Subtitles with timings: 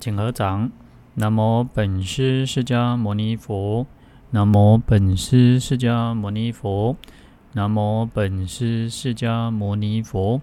[0.00, 0.72] 请合掌。
[1.14, 3.86] 南无本师释迦牟尼佛。
[4.30, 6.96] 南无本师释迦牟尼佛。
[7.52, 10.40] 南无本师释迦牟尼佛。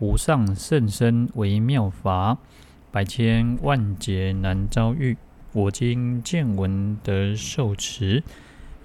[0.00, 2.36] 无上甚深微妙法，
[2.90, 5.16] 百千万劫难遭遇。
[5.52, 8.22] 我今见闻得受持，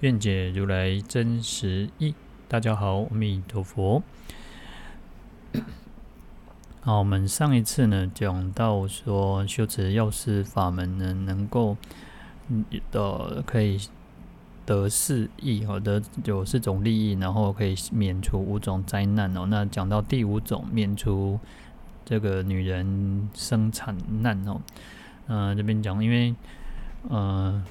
[0.00, 2.14] 愿解如来真实意。
[2.48, 4.02] 大家好，阿弥陀佛。
[6.86, 11.76] 好，我们上一次呢讲到说，修持药师法门呢，能够
[12.92, 13.76] 的可以
[14.64, 19.46] 得四益哦，得有四种利益，然后可以免除五种灾难哦。
[19.48, 21.40] 那讲到第五种，免除
[22.04, 24.60] 这个女人生产难哦。
[25.26, 26.36] 嗯、呃，这边讲，因为
[27.08, 27.64] 呃，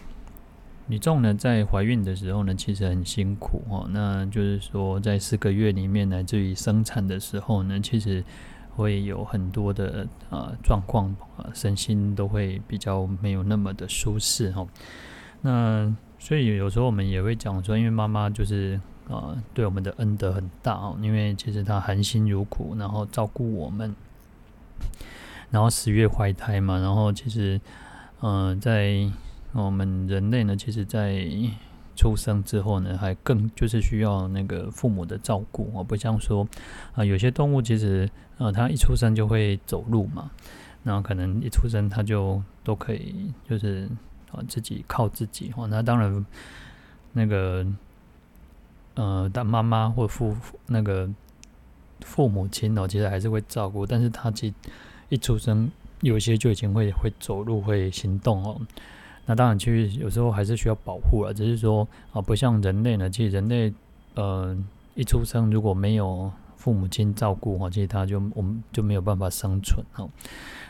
[0.87, 3.87] 女众呢在怀孕的时候呢，其实很辛苦哦。
[3.91, 8.21] 那就是说，在四个月里面，来自于生产的时候呢，其实。
[8.75, 14.67] 会有很多的呃状况，呃身心都会比较没有那么的舒适哈。
[15.41, 23.95] 那所以有时候我们也会讲说，因为妈妈就是呃对我们的恩德很大哦，因为其实她含辛茹苦，然后照顾我们，
[25.49, 27.59] 然后十月怀胎嘛，然后其实
[28.19, 29.09] 呃在
[29.53, 31.27] 我们人类呢，其实在。
[31.97, 36.45] 出生之后呢，还更就是需要那个父母的照顾哦，不像说
[36.93, 40.29] 啊，有些动物其实呃，他一出生就会走路嘛，
[40.83, 43.89] 然后可能一出生他就都可以就是
[44.31, 45.67] 啊自己靠自己哦。
[45.67, 46.25] 那当然
[47.13, 47.65] 那个
[48.95, 50.35] 呃，当妈妈或父
[50.67, 51.09] 那个
[52.01, 54.53] 父母亲哦，其实还是会照顾，但是他其
[55.09, 58.59] 一出生有些就已经会会走路会行动哦。
[59.25, 61.33] 那当然，其实有时候还是需要保护了。
[61.33, 63.73] 只是说啊，不像人类呢，其实人类
[64.13, 64.55] 呃
[64.93, 66.31] 一出生如果没有
[66.65, 70.09] 父母亲照顾哈，其实他就我们就没有办法生存哈。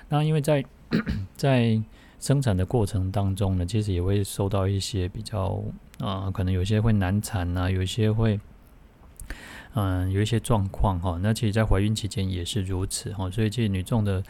[0.09, 0.61] 那因为在
[1.37, 1.81] 在
[2.19, 5.63] 生产的过程当中呢，其实也会受到一些比较
[5.99, 8.37] 啊、可能有些会难产啊，有一些会
[9.75, 11.17] 嗯、有一些状况哈。
[11.23, 13.31] 那其实，在怀孕期间也是如此哈。
[13.31, 14.21] 所以，其实女众的。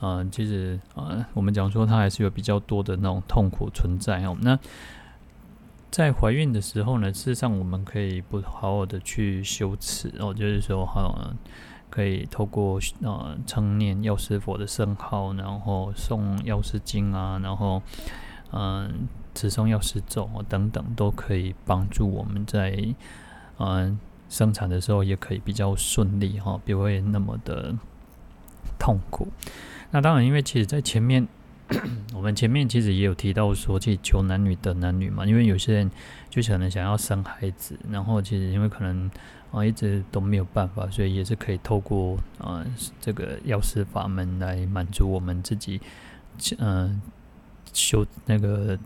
[0.00, 4.36] 嗯、其实啊、我们讲说它还是有比较多的那种痛苦存在哦。
[4.42, 4.58] 那
[5.94, 11.36] 在怀孕的时候呢，事实上我们可以不好好的去修持哦，就是说哈、呃，
[11.88, 17.80] 可以透过呃称念药师佛的圣号，然后诵药师经啊，然后
[18.50, 19.06] 嗯
[19.36, 22.70] 持诵药师咒等等，都可以帮助我们在
[23.58, 27.72] 嗯、呃、生产的时候也可以比较顺利哈，不会那么的
[28.80, 29.28] 痛苦。
[29.92, 31.28] 那当然，因为其实，在前面
[32.14, 35.24] 我们前面其实也有提到说，去求男女得男女嘛。
[35.24, 35.90] 因为有些人
[36.28, 39.10] 就可能想要生孩子，然后其实因为可能
[39.50, 42.64] 啊一直都没有办法，所以也是可以透过啊
[43.00, 45.80] 这个药师法门来满足我们自己
[46.58, 47.00] 嗯
[47.72, 48.78] 修那个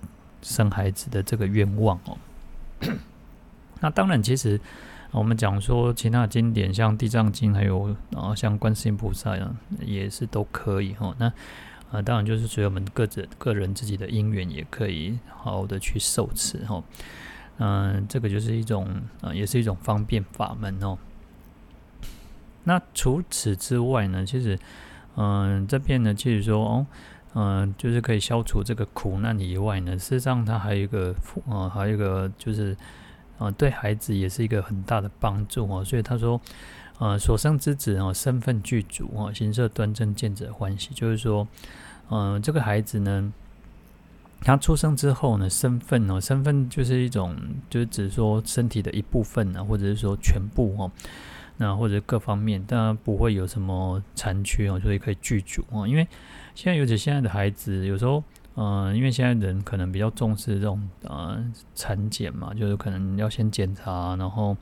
[0.43, 2.16] 生孩子的这个愿望哦。
[3.81, 4.60] 那当然，其实。
[5.10, 11.16] 我们讲说其他经典，像《地藏经》，还有啊，像观世音菩萨啊，也是都可以哈。
[11.19, 11.33] 那
[11.91, 16.82] 啊，当然就是随我们各自个人自己的因缘，也可以好好的去受持哈。
[17.59, 18.87] 嗯，这个就是一种
[19.21, 20.98] 啊，也是一种方便法门哦。
[22.65, 24.59] 那除此之外呢，其实
[25.16, 26.87] 嗯，这边呢，其实说哦，
[27.34, 31.15] 嗯，就是可以消除这个苦难以外呢，事实上它还有一个
[31.48, 32.77] 啊，还有一个就是。
[33.38, 36.41] 啊，对孩子也是一个很大的帮助哦，所以他说，
[36.98, 40.91] 呃，所生之子哦，身份具足哦，形色端正，见者欢喜。
[40.94, 41.47] 就是说，
[42.10, 43.32] 嗯、呃，这个孩子呢，
[44.41, 47.36] 他出生之后呢，身份哦，身份就是一种，
[47.70, 50.91] 就是指说身体的一部分呢，或者是说全部哦，
[51.56, 55.86] 那或者各方面，当然不会有什么残缺哦，所以可以具足哦。
[55.86, 56.06] 因为
[56.54, 58.22] 现在尤其现在的孩子，有时候。
[58.60, 61.38] 嗯、呃，因为现在人可能比较重视这种呃
[61.76, 64.56] 产检嘛，就是可能要先检查，然后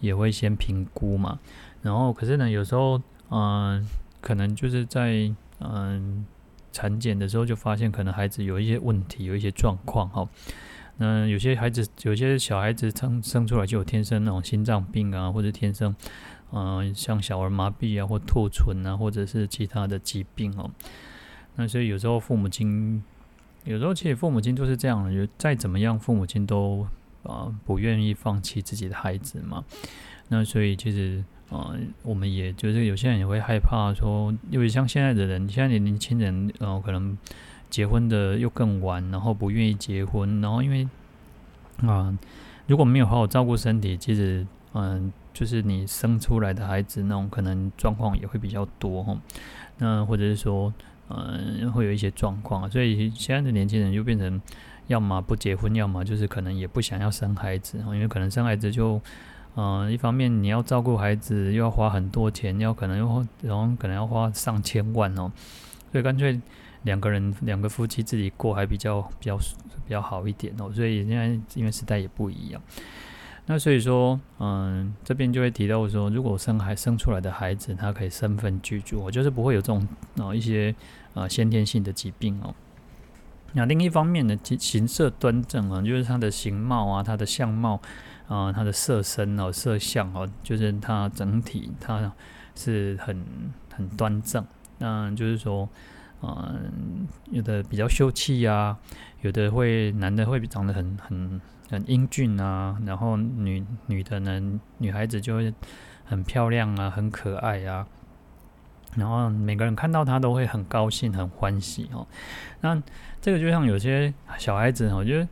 [0.00, 1.38] 也会先评估嘛。
[1.82, 3.00] 然后可是呢，有时候
[3.30, 3.86] 嗯、
[4.20, 6.24] 可能就是在嗯、
[6.72, 10.28] 产检的时候就发现，可能孩子有一些问题，有一些状况哈。
[10.96, 15.94] 那有些孩子，有些小孩子生生出来就有天生那种心脏病啊，或者天生
[16.52, 20.70] 嗯、像小儿麻痹啊，或兔唇啊，或者是其他的疾病哦。
[21.56, 23.02] 那所以有时候父母亲。
[23.64, 26.86] 有时候其实父母亲都是这样的，就再怎么样，父母亲都
[27.24, 29.62] 啊、不愿意放弃自己的孩子嘛。
[30.28, 37.16] 那所以其实啊、呃，我们也就是有些人也会害怕说，因为像现在的人，现在年轻人，然、呃、可能
[37.70, 40.88] 结婚的又更晚，然后不愿意结婚，然后因为
[41.86, 42.16] 啊、
[42.66, 49.16] 如果没有好好照顾身体，其实嗯、就是你生出来的孩子那种可能状况也会比较多哈。
[49.78, 50.72] 那或者是说。
[51.10, 54.38] 嗯，会有一些状况，所以现在的年轻人就变成，
[54.88, 59.00] 要么不结婚，要么就是可能也不想要生孩子，因为可能生孩子就，
[59.60, 65.32] 嗯，一方面你要照顾孩子，又要花很多钱，要可能又然后可能要花上千万哦，
[65.90, 66.40] 所以干脆
[66.84, 72.62] 两个人两个夫妻自己过还比较比较比较好一点哦，所以现在因为时代也不一样。
[73.46, 79.88] 那所以说，嗯，这边就会提到说，如果生孩生出来的孩子，他可以身份居住，我就是不会有这种
[80.18, 80.72] 啊一些
[81.14, 82.54] 啊先天性的疾病哦。
[83.54, 87.80] 那另一方面呢，形色端正啊，就是他的形貌啊，他的相貌
[88.28, 92.12] 啊，他的色身哦，色相哦，就是他整体他
[92.54, 93.24] 是很
[93.74, 94.44] 很端正。
[94.78, 95.68] 那就是说，
[96.22, 98.76] 嗯，有的比较秀气呀，
[99.22, 101.40] 有的会男的会长得很很。
[101.70, 105.52] 很英俊啊，然后女女的呢，女孩子就会
[106.02, 107.86] 很漂亮啊，很可爱啊，
[108.96, 112.06] 然后每个人看到他都会很高兴、很欢喜哦。
[112.62, 112.82] 那
[113.20, 115.28] 这个就像有些小孩子，我觉得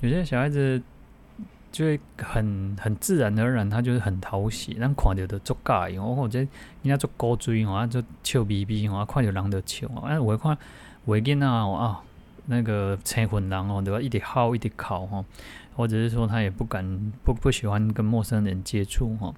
[0.00, 0.82] 有些小孩子
[1.74, 4.74] 就会很很自然而然，他就是很讨喜。
[4.74, 6.48] 咱看到的足尬，我我这人
[6.84, 9.88] 家做高追哦，就笑眯眯哦，看到人就笑。
[10.04, 10.56] 哎，我看
[11.04, 12.00] 我囡仔啊，
[12.46, 15.24] 那个青粉人哦，对吧一直吼一直哭吼。
[15.76, 19.34] 或者是说他也不敢不不喜欢跟陌生人接触吼，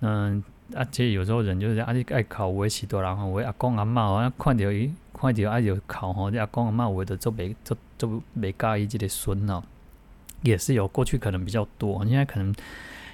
[0.00, 0.44] 嗯，
[0.74, 9.62] 而且有时候人就是啊，你爱考我许多人哈，我阿公阿妈啊看到伊看到阿就考哈，这阿公阿妈我的做没做做没介意这个孙呐，
[10.42, 12.54] 也是有过去可能比较多，现在可能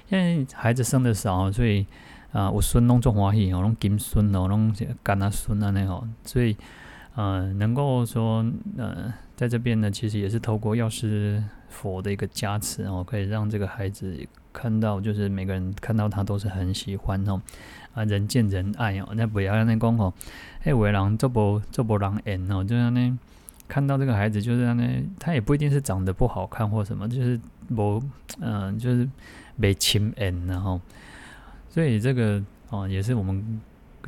[0.09, 1.85] 因为孩子生的少，所以
[2.31, 6.55] 啊我孙弄做欢喜哦，弄金孙哦，弄干那孙啊那吼，所以
[7.15, 8.45] 呃能够说
[8.77, 11.43] 呃在这边呢，其实也是透过药师。
[11.71, 14.17] 佛的一个加持哦，可以让这个孩子
[14.51, 17.39] 看到，就是每个人看到他都是很喜欢哦，
[17.93, 20.11] 啊，人见人爱哦，那不要那讲哦，
[20.63, 23.15] 哎，为人做不做不人缘哦，就像那
[23.69, 28.03] 看到这个孩子，就是让那他也不一定是长得不好看或什么，就是不
[28.41, 29.07] 嗯、就是
[29.55, 30.81] 没亲缘然后，
[31.69, 33.61] 所以这个哦也是我们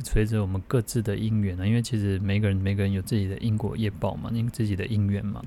[0.04, 5.40] 随着我们各自的因缘呢，因为其实每个人每个人有自己的因果业报嘛，因自己的因缘嘛。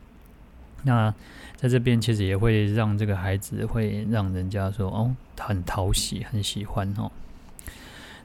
[0.84, 1.14] 那
[1.56, 7.12] 在这边其实也会让这个孩子会让人家说哦，很讨喜，很喜欢哦。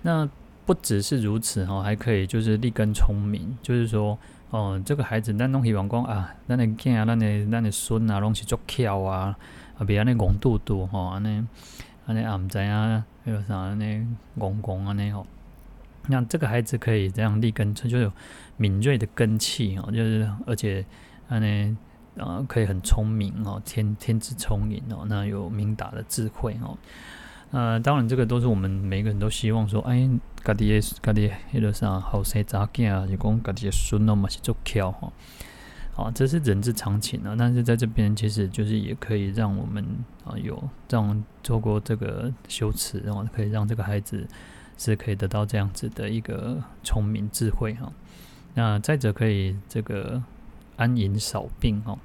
[0.02, 0.28] 那
[0.66, 4.16] 不只是如此哦，还可以就是立根聪明，就是说
[4.50, 9.36] 哦，这个孩子咱拢希望讲啊，咱的囝啊，咱的咱的孙啊，拢是足巧啊，
[9.78, 11.46] 啊，别安尼戆嘟嘟吼，安尼
[12.06, 14.06] 安尼也毋知影还有啥安尼
[14.38, 15.26] 戆戆安尼吼。
[16.08, 18.12] 那这个孩子可以这样立根，就有
[18.56, 20.84] 敏锐的根气哦，就是而且
[21.28, 21.76] 安尼。
[22.18, 26.76] 啊，可以很聪明哦，天天资聪颖哦，那有明达的智慧哦。
[27.52, 30.08] 呃，当然这个都是我们每个人都希望说，哎，
[30.44, 35.12] 家己的家己迄个啥后生查囝啊，就讲家己的孙哦嘛是足巧哈。
[35.92, 37.34] 好，这是人之常情啊。
[37.36, 39.84] 但是在这边其实就是也可以让我们
[40.24, 44.24] 啊有这样做过这个修持，然后可以让这个孩子
[44.78, 47.92] 是可以得到这样子的一个聪明智慧哈。
[48.54, 50.22] 那再者可以这个
[50.76, 51.98] 安隐少病哦。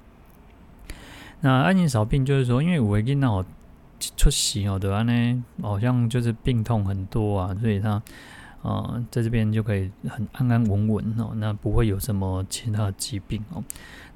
[1.41, 3.49] 那安隐少病就是说，因为我囡仔
[3.99, 5.03] 出席哦，对吧？
[5.03, 8.01] 呢，好像就是病痛很多啊，所以他
[8.61, 13.63] 呃在这边就可以很安安稳稳哦，那不会有什么其他的疾病哦。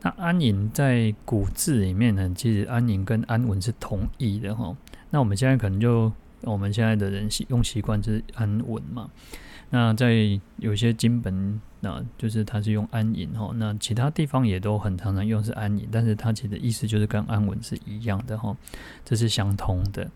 [0.01, 4.75] 那安隐在古字里面呢，其实安隐跟安稳是同义的哈。
[5.09, 9.09] 那我们现在可能就我们现在的人习用习惯就是安稳嘛。
[9.71, 13.51] 那在有些经本，那就是它是用安隐哈。
[13.53, 18.57] 那其他地方也都很常常用是安隐，但是它其实意思就是跟安稳是一样的哈，
[19.05, 20.09] 这是相通的。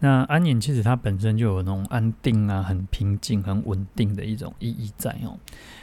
[0.00, 5.38] 那安隐其实它本身就有那种安定啊、很平静、很稳定的一种意义在哦。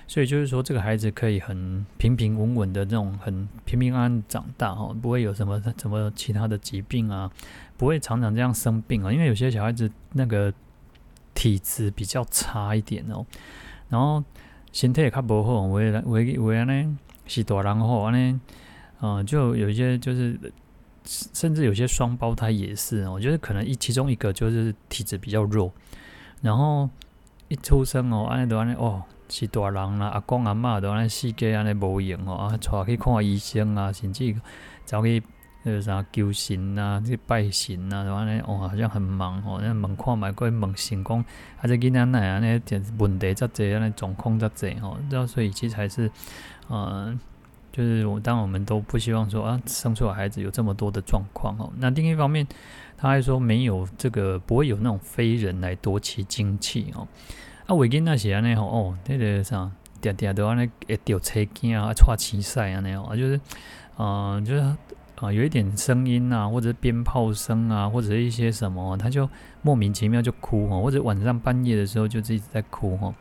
[0.06, 7.32] 所以就是说，这个孩子可以很平平稳稳的这种很平平安安长大哈，不会有什么什么其他的疾病啊，
[7.78, 9.12] 不会常常这样生病啊。
[9.12, 10.54] 因为有些小孩子那个。
[11.34, 13.26] 体质比较差一点哦，
[13.90, 14.24] 然后
[14.72, 18.40] 身体也较不好，为为为安尼是大人好安尼，
[19.02, 20.40] 嗯，就有一些就是，
[21.06, 25.72] 甚至有些双胞胎也是，我觉得可能一其中一个就是体质比较弱，
[26.42, 26.90] 然后
[27.48, 34.36] 一出生哦，安尼都安尼哦，是大人啦，阿公阿嬷都安尼四界安尼无用哦，啊，带去看医生啊，甚至
[34.86, 35.22] 走去。
[35.64, 39.60] 那个啥求神啊，去拜神啊，然后呢，哦，好像很忙哦。
[39.64, 44.98] 那门看买过问神讲，还是囡仔奶啊，那点问题在这，那状况在这哦。
[45.10, 46.12] 这所以其实还是，
[46.70, 47.18] 嗯，
[47.72, 51.72] 就是我当我们都不希望说啊，生出来孩子有这么多的状况哦。
[51.78, 52.46] 那另一方面，
[52.98, 57.08] 他还说没有这个不会有那种非人来夺其精气哦。
[57.68, 63.40] 啊，为囡仔是安尼吼哦，那个啥点点都安尼会掉车惊啊，喘气塞啊那样啊，就是，
[63.98, 64.76] 嗯、就是
[65.24, 69.30] 啊、有一点声音啊，或者鞭炮声啊，或者是一些什么，他就
[69.62, 73.14] 莫名其妙就哭哈，或者晚上半夜的时候就一直在哭哈。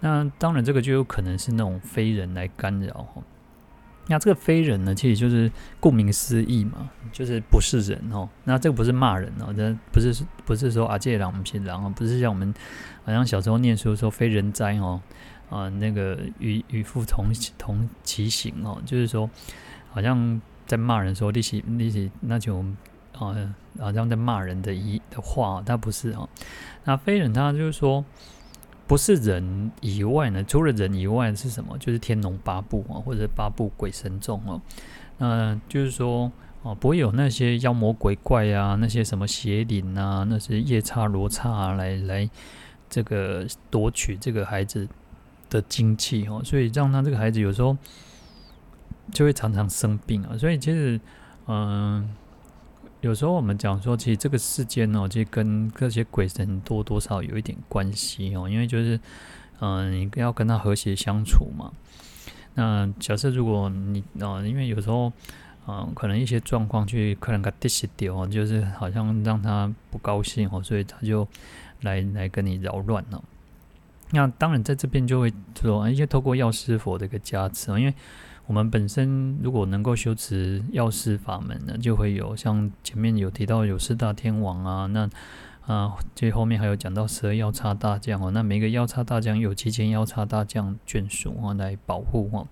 [0.00, 3.22] 那当然，这个就有可能是那种非人来干扰哈。
[4.10, 5.50] 那这个非人呢，其实就是
[5.80, 8.28] 顾名思义嘛，就是不是人哦。
[8.44, 12.54] 那这个不是骂人哦，这不是不是说啊，这狼不是狼哦，不是像我们
[13.04, 15.00] 好像小时候念书说非人哉哦
[15.50, 17.26] 啊，那个与与父同
[17.58, 19.28] 同其行哦，就是说
[19.90, 22.76] 好像在骂人说利息利息那种
[23.18, 23.34] 啊，
[23.80, 26.28] 好像在骂人的一的话，他不是啊。
[26.84, 28.04] 那非人他就是说。
[28.86, 31.76] 不是人以外呢，除了人以外是什么？
[31.76, 34.58] 就是天龙八部啊，或者八部鬼神众哦。
[35.18, 36.32] 那就是说
[36.62, 42.30] 哦，不会有那些妖魔鬼怪啊，那些什么邪灵啊，那些夜叉罗刹啊，来来
[42.88, 44.88] 这个夺取这个孩子
[45.50, 47.76] 的精气哦，所以让他这个孩子有时候
[49.12, 50.36] 就会常常生病啊。
[50.36, 51.00] 所以其实，
[51.46, 52.08] 嗯。
[53.00, 58.98] 有时候我们讲说，其实这个世间哦，其实跟这些鬼神多多少有一点关系哦，因为就是，
[59.60, 61.70] 嗯、你要跟他和谐相处嘛。
[62.54, 65.12] 那假设如果你啊、呃，因为有时候，
[65.68, 71.24] 嗯、可能一些状况去可能给他 diss 掉，就是好像让他不高兴哦，所以他就
[71.82, 73.22] 来来跟你扰乱了。
[74.10, 77.94] 那当然在这边就会说，一些透过药师佛的一个加持，因为。
[78.48, 85.06] 我们本身如果能够修持药师法门呢，就会有像前面有提到有四大天王啊，那
[85.66, 92.48] 啊，最后面还有讲到十二药叉大将哦，那每个药叉大将有七千药叉大将眷属哦来保护哦，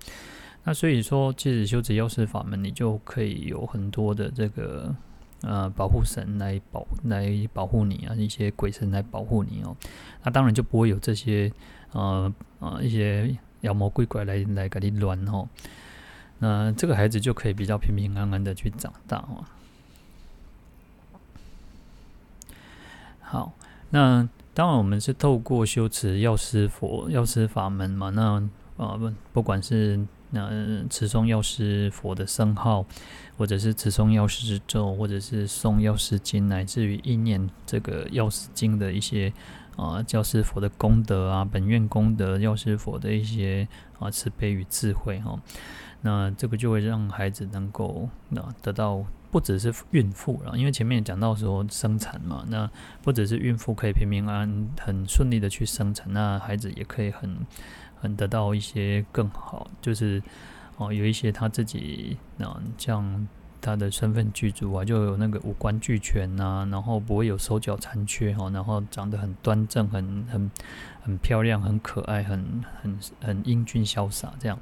[0.65, 4.95] 那所以说，即使修持药师法门，你就可以有很多的这个
[5.41, 9.75] 呃保护神来保来保护你啊，一些鬼神来保护你哦，
[10.23, 11.51] 那当然就不会有这些
[11.93, 15.49] 呃呃一些妖魔鬼怪来来给你乱哦。
[16.39, 19.45] 那这个孩子就可以比较平平安安的去长大哦。
[23.21, 23.53] 好，
[23.91, 28.11] 那当然我们是透过修持药师佛、药师法门嘛。
[28.11, 28.35] 那
[28.77, 29.99] 啊不，不管是
[30.31, 30.49] 那
[30.89, 32.85] 持诵药师佛的圣号，
[33.37, 39.33] 或者是持诵药师咒，或者是诵药师经，乃至于意念这个药师经的一些
[39.77, 43.67] 啊，药师佛的功德啊，本愿功德，药师佛的一些
[43.99, 45.37] 啊慈悲与智慧哈。
[46.07, 52.71] 那这个就会让孩子能够那得到，不只是孕妇了，因为前面讲到说生产嘛，那
[53.03, 57.37] 不只是孕妇可以平平安安、很顺利的去生产，那孩子也可以很
[58.01, 60.23] 很得到一些更好，就是
[60.77, 63.27] 哦有一些他自己那像
[63.61, 70.51] 他的身份具足啊，就有那个五官俱全呐，然后不会有手脚残缺哈，然后长得很端正、很很
[71.03, 74.57] 很漂亮、很可爱、很很很英俊潇洒这样。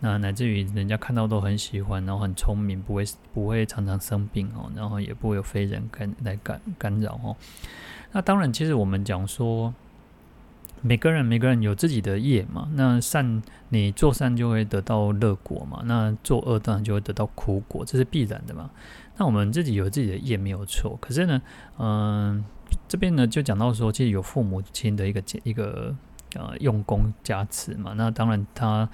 [0.00, 7.36] 那乃至于人家看到都很喜欢，然后很聪明，不会不会常常生病哦，然后也不会有非人干来干干扰哦。
[8.12, 9.74] 那当然，其实我们讲说，
[10.82, 12.68] 每个人每个人有自己的业嘛。
[12.74, 18.70] 那善你做善就会得到乐果嘛，那做恶当然就会得到苦果，这是必然的嘛。
[19.16, 21.42] 那我们自己有自己的业没有错，可是呢，
[21.76, 22.44] 嗯、
[22.86, 25.92] 这边呢就讲到说，其实有父母亲的一个一个
[26.36, 27.94] 呃用功加持嘛。
[27.96, 28.88] 那当然他。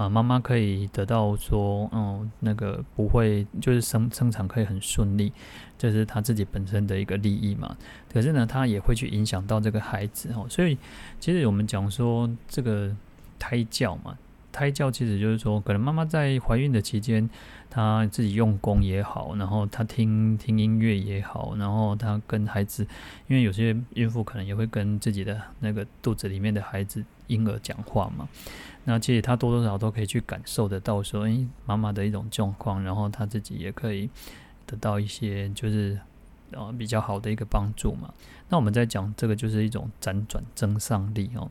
[0.00, 5.30] 啊，妈妈可以得到说，嗯，那个不会，就是生生产可以很顺利，
[5.76, 7.76] 这是他自己本身的一个利益嘛。
[8.10, 10.46] 可是呢，他也会去影响到这个孩子哦。
[10.48, 10.78] 所以，
[11.18, 12.96] 其实我们讲说这个
[13.38, 14.16] 胎教嘛，
[14.50, 17.28] 胎教其实就是说，可能妈妈在怀孕的期间，
[17.68, 22.86] 她自己用功也好，然后她听听音乐也好，然后她跟孩子，
[23.28, 28.26] 因为有些孕妇可能也会跟自己的那个肚子里面的孩子婴儿讲话嘛。
[28.84, 34.08] 那其实他多多少少都可以去感受得到，说，诶，妈妈的一种状况，然后他自己也可以
[34.64, 36.00] 得到一些，就是
[36.52, 38.12] 呃比较好的一个帮助嘛。
[38.48, 41.50] 那我们在讲这个，就是一种辗转增上力哦。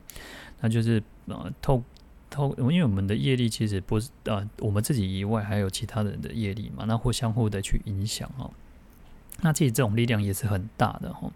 [0.59, 1.83] 那就是呃透
[2.31, 8.49] 透，因为我们的业力其实不是呃我们自己以外，还有其他人的业力嘛，那互相互的去影响哦。
[9.41, 11.31] 那其实这种力量也是很大的哦。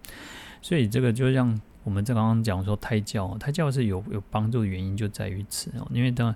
[0.62, 1.62] 所以这个就像。
[1.84, 6.36] 我们这刚刚讲说胎教，胎教是有有帮助的原因就在于此哦，因为当然，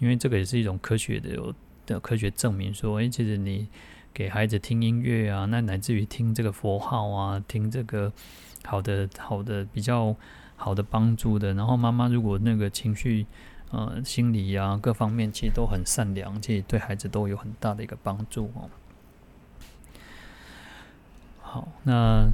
[0.00, 1.54] 因为这个也是一种科学的有
[1.86, 3.68] 的科学证明说，诶，其实你
[4.12, 8.12] 给孩子听音乐啊，那乃至于听这个佛号啊，听这个
[8.64, 10.16] 好的好的比较
[10.56, 13.24] 好的帮助的，然后妈妈如果那个情绪
[13.70, 18.68] 呃心理啊各方面其实都很善良，其实对孩子都有很大的一个帮助哦。
[21.40, 22.28] 好，那。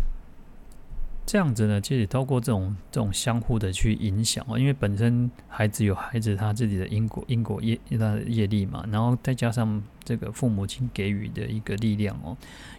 [1.27, 12.37] 这样子呢，其实透过这种这种相互的去影响哦，因为本身孩子有孩子他自己的因果因果业他的业力嘛，然后再加上这个父母亲给予的一个力量哦，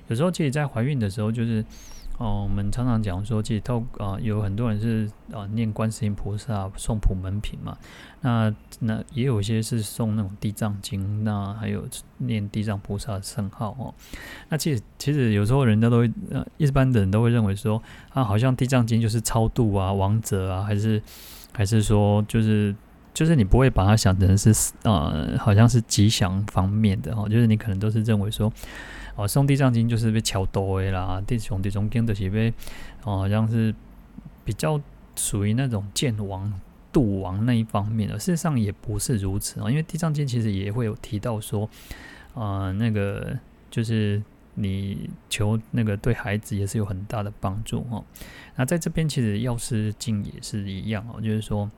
[0.07, 1.63] 有时候其实，在怀孕的时候就是。
[2.17, 7.77] 哦，我们常常讲说，其实透啊，有很多人是啊念观世音菩萨送普门品嘛，
[8.21, 11.85] 那那也有些是送那种地藏经，那还有
[12.19, 13.93] 念地藏菩萨圣号哦。
[14.47, 17.81] 那其实其实有时候人家都会，呃，一般的人都会认为说，
[18.13, 21.01] 啊，好像地藏经就是超度啊、亡者啊，还是
[21.51, 22.73] 还是说就是
[23.15, 24.53] 就是你不会把它想成是
[24.83, 28.53] 呃，好像是吉祥方面的哦，就是你可能都是认为说。
[29.17, 32.53] 哦，送地藏经就是被敲多的啦，弟兄弟兄经的是被
[33.05, 33.73] 哦，好像是
[34.43, 34.77] 比较
[35.15, 36.51] 属于那种见王
[36.91, 38.19] 度王那一方面的。
[38.19, 41.69] 事实上也不是如此啊，因为地藏经其实也会有提到说，
[42.33, 43.39] 啊、那个
[43.71, 44.21] 就是
[44.55, 48.03] 你求那个对孩子也是有很大的帮助哦。
[48.57, 51.71] 那在这边其实药师经也是一样哦，就是说。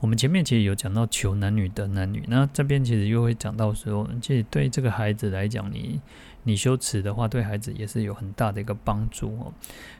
[0.00, 6.00] 我们前面其实有讲到求男女得男女，那这边其实又会讲到说，其实对这个孩子来讲，你
[6.44, 9.52] 你修持的话，对孩子也是有很大的一个帮助哦。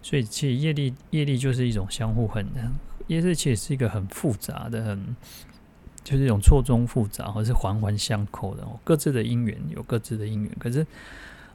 [0.02, 2.46] 所以其实业力业力就是一种相互很，
[3.06, 5.16] 也是其实是一个很复杂的，很
[6.02, 8.80] 就是一种错综复杂，或是环环相扣的哦。
[8.82, 10.86] 各自的因缘有各自的因缘，可是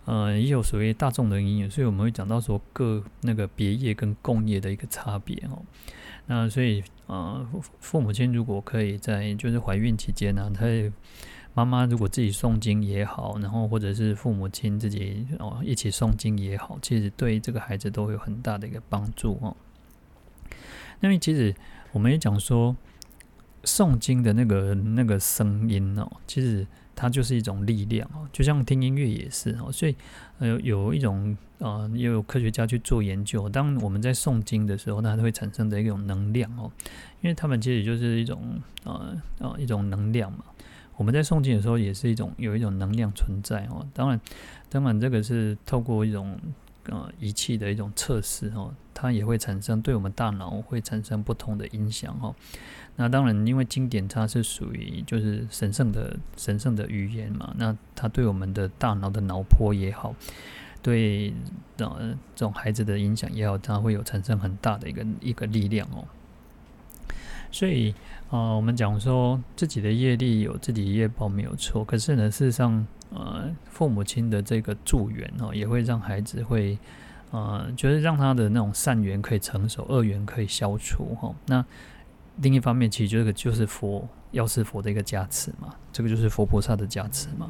[0.05, 5.63] 呃也有所谓大众的因缘，所以我们会讲到说各那个别业跟共业的一个差别哦。
[6.27, 7.45] 那所以，呃，
[7.79, 10.65] 父母亲如果可以在就是怀孕期间呢、啊，他
[11.53, 19.55] 妈妈如果自己诵经也好，然后或者是父母亲自己哦一起诵经也好，其实对这个孩子都有很大的一个帮助哦。
[21.01, 21.53] 因为其实
[21.91, 22.75] 我们也讲说，
[23.63, 26.65] 诵经的那个那个声音哦，其实。
[26.97, 29.93] 它就是一种力量哦，就像听音乐也是哦，所以
[30.39, 36.71] 呃有一种呃也有科学家去做研究，当我们在诵经的时候，它会产生的一种能量哦，
[37.21, 40.39] 因为他们其实就是一种呃呃一种能量嘛。
[40.97, 44.19] 我们在诵经的时候也是一种有一种能量存在哦，当然
[44.69, 46.39] 当然这个是透过一种
[46.85, 52.33] 呃仪器的一种测试哦，它也会产生对我们大脑会产生不同的影响哦。
[52.97, 60.15] 那当然，因为经典它是属于就是神圣的神圣的语言嘛，那它对我们的大脑的脑波也好，
[60.85, 61.33] 对
[61.77, 66.05] 呃这种孩子的影响也好，它会有产生很大的一个一个力量哦。
[67.51, 67.89] 所以
[68.29, 76.77] 啊、呃，我们讲说自己的业力有自己业报没有错，可是呢，事实上呃，父母亲的这个助缘哦，也会让孩子会
[77.31, 81.35] 呃，就是让他的那种善缘可以成熟，恶缘可以消除哈、哦。
[81.47, 81.65] 那
[82.41, 87.49] 另一方面，其实这个就是佛药师佛的一个加持嘛，这个就是佛菩萨的加持嘛。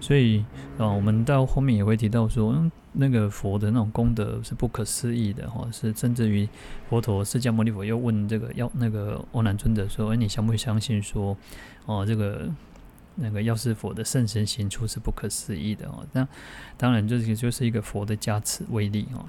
[0.00, 0.44] 所以，
[0.78, 6.48] 啊，我们到后面也会提到说，嗯，那个佛的那种功德是不可思议的哈，是甚至于
[6.88, 11.36] 佛陀释迦牟尼佛又问这个要那个欧南尊者说，哎，你相不相信说，
[11.86, 12.48] 哦，这个
[13.16, 16.06] 那个药师佛的甚深行处是不可思议的哦？
[16.12, 16.26] 那
[16.76, 19.26] 当然，这个就是一个佛的加持威力哦。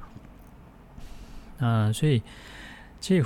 [1.65, 2.21] 啊，所以，
[2.99, 3.25] 其实，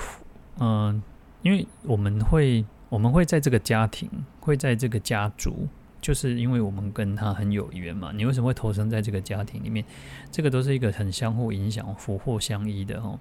[0.60, 1.02] 嗯。
[1.44, 5.68] 因为我们会，我们会在这个家庭，会在这个家族，
[6.04, 8.12] 就是因为我们跟他很有缘嘛。
[8.14, 9.84] 你为什么会投生在这个家庭里面？
[10.32, 13.18] 这个都是一个很相互影响、福祸相依的哦。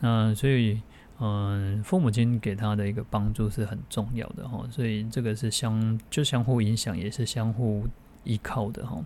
[0.00, 0.82] 那所以，
[1.20, 4.66] 嗯，父母亲给他的一个帮助是很重要的哈。
[4.70, 7.86] 所以这个是相就相互影响，也是相互
[8.24, 9.02] 依靠的哈。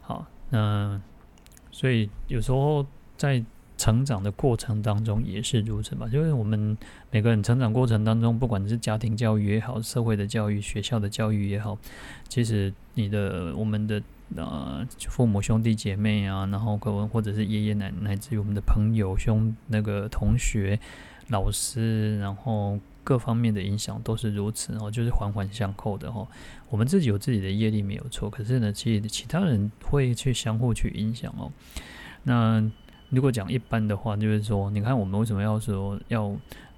[0.00, 1.02] 好，那
[1.70, 3.44] 所以有时候在。
[3.80, 6.76] 成长的过程当中也是如此嘛，就是我们
[7.10, 11.78] 每个人成长过程当中，不管是家庭教育也好，社会的教育、学校的教育也好，
[12.28, 14.02] 其实你的我们的
[14.36, 20.78] 呃父母兄弟姐妹啊，然后可能或者是爷爷奶奶，至于我们的朋友兄那个同学、
[21.28, 26.28] 老师，然后各方面的影响都是如此哦，就是环环相扣的哦。
[26.68, 31.50] 我们自己有自己的业力没有错，可是呢，其实其他人会去相互去影响哦。
[32.24, 32.70] 那。
[33.10, 36.32] 如果讲一般的话，就是说，你看我们为什么要说要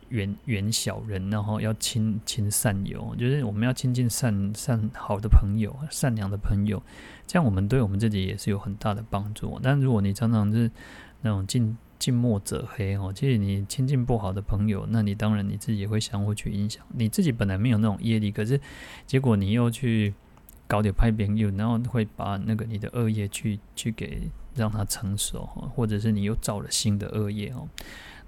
[0.09, 6.83] 远远小人，然后要亲亲善友，就是我们要亲近善善好的朋友、善良的朋友，
[7.27, 9.61] 这样我们对我们自己也是有很大的帮助。
[9.63, 10.71] 但如果你常常是
[11.21, 16.83] 那种近近墨者黑哦，其实你亲近不好的朋友，那你当然你自己也会相互去影响。
[16.95, 18.59] 你自己本来没有那种业力，可是
[19.07, 20.15] 结果你又去
[20.67, 24.31] 搞点派别友，然后会把那个你的恶业去去给。
[24.55, 27.69] 让他成熟哈，或者是你又造了新的恶业哦。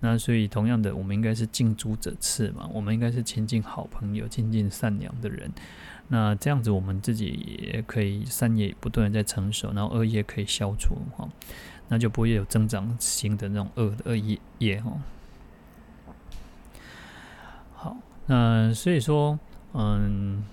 [0.00, 5.50] 那所以同样的，我们应该是近朱者赤嘛，我们应该是亲近好朋友、亲近善良的人。
[6.08, 11.28] 那这样子，我们自己也可以善业不断的在成熟，然后恶业可以消除哈，
[11.88, 14.92] 那就不会有增长新的那种恶的恶业业哈。
[17.74, 19.38] 好，那所以说，
[19.72, 20.44] 嗯。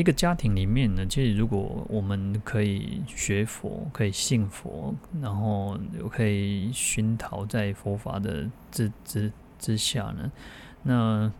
[0.00, 10.32] 一个家庭里面呢，其实如果我们可以学佛，可以信佛，然后又可以熏陶在佛法的之之之下呢，
[10.84, 11.30] 那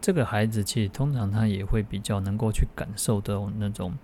[0.00, 3.96] 这个孩子其实通常他也会比较能够去感受到那种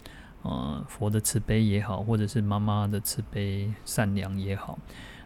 [0.43, 4.79] 呃佛的慈悲也好，或者是妈妈的慈悲善良也好，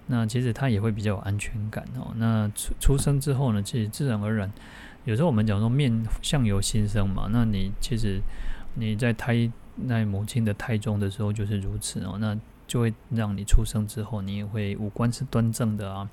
[0.07, 2.15] 那其实他也会比较有安全感哦。
[2.17, 4.51] 那出出生之后呢，其实自然而然。
[5.09, 8.21] 有时候我们讲说面相由心生嘛，那你其实
[8.75, 9.51] 你在胎
[9.88, 16.07] 在母亲的胎中的时候就是如此哦，那就会让你出生之后，你也会五官是端正的啊，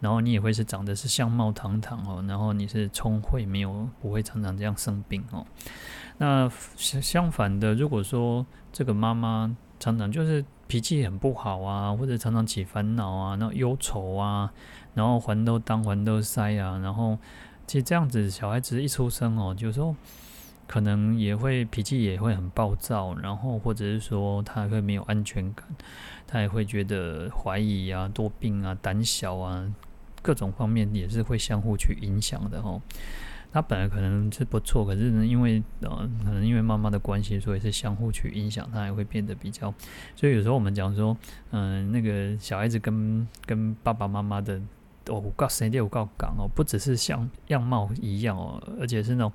[0.00, 5.46] 然后你也会是长得是相貌堂堂哦，然后你是聪慧，没有不会常常这样生病哦。
[6.18, 14.52] 那相相反的，如果说这个妈妈常常就是脾气很不好啊，或者常常起烦恼啊，然后忧愁啊，
[14.94, 17.16] 然后环都当环都塞啊，然后。
[17.72, 19.96] 其实这样子，小孩子一出生哦，有时候
[20.66, 25.66] 可能也会脾气也会很暴躁，然后或者是说他会没有安全感，
[26.26, 29.66] 他也会觉得怀疑啊、多病啊、胆小啊，
[30.20, 32.78] 各种方面也是会相互去影响的哦。
[33.50, 39.72] 他本来可能是不错，可是呢，因为呃，可能因为妈妈的关系，所以是相互去影响，他也会变得比较。
[40.14, 41.16] 所以有时候我们讲说，
[41.52, 44.60] 嗯、那个小孩子跟跟爸爸妈妈的。
[45.08, 49.32] 哦，我告谁的我告讲哦，不只是像样貌一样哦，而且是那种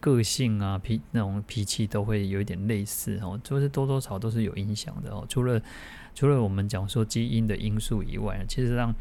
[0.00, 5.24] 个性啊、脾那种脾气都会有一点类似哦，就是多多少都是有影响的哦。
[5.28, 5.60] 除了
[6.14, 8.94] 除了我们讲说基因的因素以外，其实让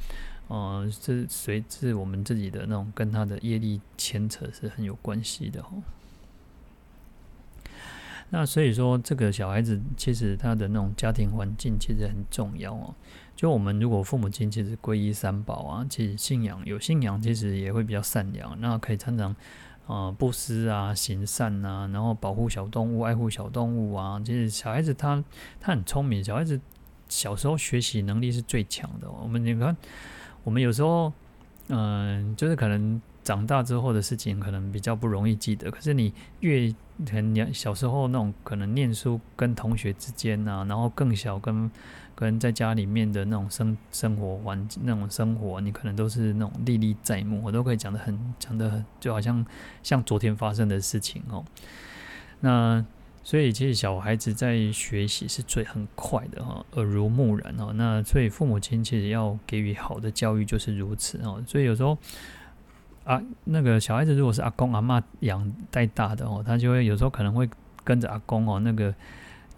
[0.48, 5.84] 呃，这随着我们自己的那种跟他的业力牵扯是很有关系的哦。
[8.32, 12.94] 那所以说，这个小孩子其实他的那种家庭环境其实很重要哦。
[13.39, 19.34] 就我们如果父母亲其实皈依三宝啊，其实信仰有信仰，其实也会比较善良，那可以常常
[19.88, 24.21] 啊布施啊行善啊，然后保护小动物、爱护小动物啊。
[24.25, 25.23] 其实小孩子他
[25.58, 26.60] 他很聪明，小孩子
[27.08, 29.10] 小时候学习能力是最强的。
[29.10, 29.73] 我们你看，
[30.43, 31.13] 我们有时候
[31.69, 33.02] 嗯、就是可能。
[33.21, 36.73] 长大之后的事情可能比较不容易记得，可是你越
[37.12, 41.69] 很小时候那种可能念书跟同学之间啊，然后更小跟
[42.20, 49.46] 跟在家里面的那种生生活环境那种生活，你可能都是那种历历在目，我都可以讲得很讲得很就好像
[49.82, 51.46] 像昨天发生的事情哦。
[52.42, 52.86] 那
[53.24, 57.72] 所以其实小孩子在学习是最很快的哈，耳濡目染哦。
[57.76, 61.42] 那所以父母亲其实要给予好的教育就是如此哦。
[61.48, 61.98] 所以有时候。
[63.06, 67.50] 啊，那个小孩子如果是阿公阿嬷养带大的哦，他就会有时候可能会
[67.84, 68.94] 跟着阿公哦，那个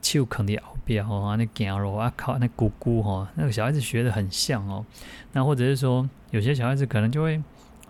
[0.01, 4.85] 手啃的后边哦，那走路啊靠那咕咕哈，那个小孩子学得很像哦。
[5.33, 7.41] 那或者是说，有些小孩子可能就会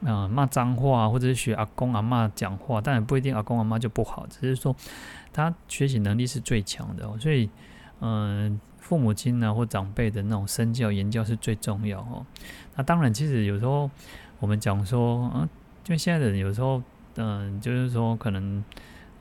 [0.06, 4.76] 啊骂脏话，或者是学阿公阿嬷讲话，但也不一定阿公阿嬷就不好，只是说
[5.32, 7.04] 他学习能力是最强的。
[7.19, 7.50] 所以，
[8.00, 12.26] 嗯，父母亲呢或长辈的那种身教言教是最重要哦。
[12.76, 13.89] 那当然，其实有时候。
[14.41, 15.47] 我们讲说，嗯，
[15.84, 16.82] 就现在的人有时候，
[17.13, 18.63] 嗯，就是说可能，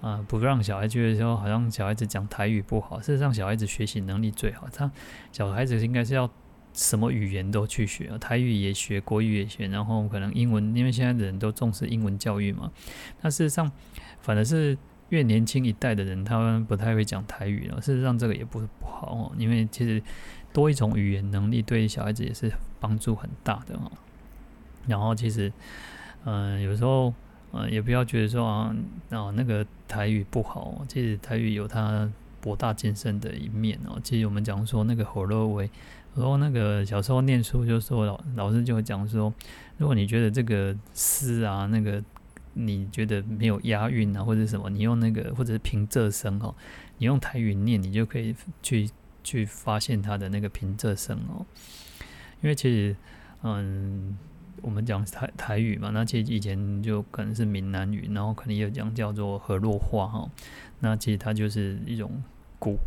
[0.01, 3.01] 啊，不让小孩觉得说好像小孩子讲台语不好。
[3.01, 4.67] 事实上，小孩子学习能力最好。
[4.73, 4.91] 他
[5.33, 6.29] 小孩子应该是要
[6.73, 12.71] 什么语言都去学，台语也学，国语也学，然后可能英文，因为现在的人都重视英文教育嘛。
[13.21, 13.71] 那事实上，
[14.21, 14.79] 反而是
[15.11, 17.81] 越年轻一代的人，他们不太会讲台语了。
[17.81, 20.03] 事实上，这个也不是不好哦，因为其实
[20.53, 23.91] 多一种语言能力对小孩子也是帮助很大的哦。
[24.87, 25.53] 然后其实，
[26.25, 27.13] 嗯、有时候，
[27.53, 28.77] 呃，也不要觉得说啊，
[29.11, 30.85] 啊，那个台语不好。
[30.89, 32.09] 其实台语有它
[32.41, 33.99] 博大精深的一面哦。
[34.05, 35.69] 其实我们讲说那个火肉味，
[36.15, 39.35] 然后那个小时候念书就说老老师就会讲说，
[39.79, 42.01] 如果你觉得这个诗啊，那个
[42.55, 46.55] 你觉得没有押韵啊，或者什么，你用那个或者是平仄声哦，
[46.99, 48.89] 你用台语念，你就可以去
[49.25, 51.45] 去发现它的那个平仄声哦。
[52.43, 52.97] 因为其实，
[53.43, 54.17] 嗯。
[54.63, 60.29] 我们讲台台语嘛，那其实以前就可能是闽南语，然后可能有讲叫做河洛话哈。
[60.81, 62.23] 那其实它就是一种
[62.59, 62.79] 古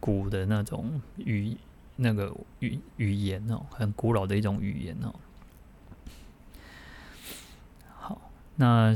[0.00, 1.56] 古的那种语
[1.96, 5.14] 那个语语言哦，很古老的一种语言哦。
[7.96, 8.20] 好，
[8.56, 8.94] 那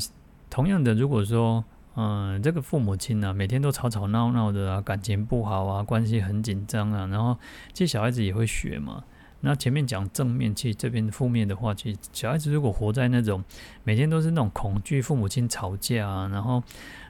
[0.51, 1.65] 同样的，如果说
[1.97, 7.39] 嗯，这个父母亲呢、啊，每天都吵吵闹闹的啊，感情不好啊，关系很紧张啊，然后
[7.73, 9.05] 其实小孩子也会学嘛。
[9.45, 13.45] 那前面讲正面，其实这边负面的话，其实小孩子如果活在那种
[13.85, 16.63] 每天都是那种恐惧父母亲吵架啊，然后，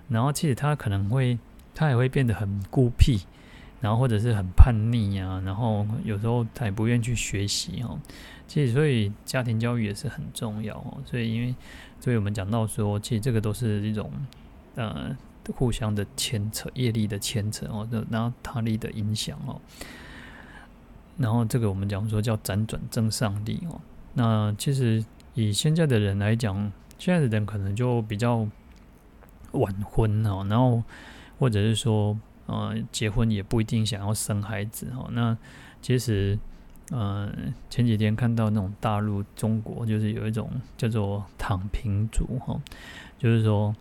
[0.09, 1.39] 然后其实他可能会，
[1.75, 3.21] 他也会变得很孤僻，
[3.81, 7.99] 然后或者是很叛逆啊，然后有时候他也不愿意去学习哦。
[8.47, 10.99] 其实所以家庭教育也是很重要哦。
[11.07, 11.55] 所以因为，
[12.01, 14.11] 所以我们讲到说，其实这个都是一种。
[14.77, 15.17] 呃，
[15.55, 19.61] 互相的牵扯，业力的牵扯哦，然后他力的影响哦，
[21.17, 23.81] 然后这个我们讲说叫辗转增上力哦。
[24.15, 28.47] 那其实以现在的人来讲，现在的人可能就比较
[29.53, 30.83] 晚婚哦，然后
[31.39, 35.09] 或者是说呃结婚也不一定想要生孩子哦。
[35.13, 35.37] 那
[35.83, 36.39] 其实
[36.91, 37.33] 呃
[37.69, 42.61] 前几天看到那种大陆中国就是有一种叫做躺平族哈，
[43.19, 43.75] 就是说。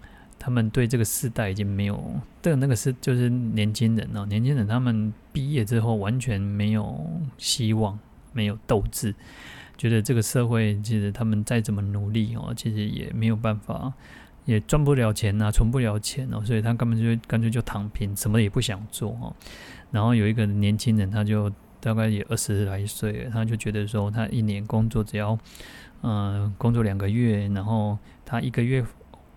[0.45, 7.01] 他们对这个世代已经没有，对那个是就是年轻人哦，年轻人他们毕业之后完全没有
[7.37, 7.97] 希望，
[8.33, 9.15] 没有斗志，
[9.77, 13.93] 觉得这个社会其实他们再怎么努力哦，其实也没有办法，
[14.43, 19.33] 也赚不了钱呐，存不了钱哦，所以他根本就干脆就躺平，什么也不想做哦。
[19.91, 25.39] 然后有一个年轻人，他就大概也二十来岁，他就觉得说，他一年工作只要，
[26.01, 28.83] 嗯，工作两个月，然后他一个月。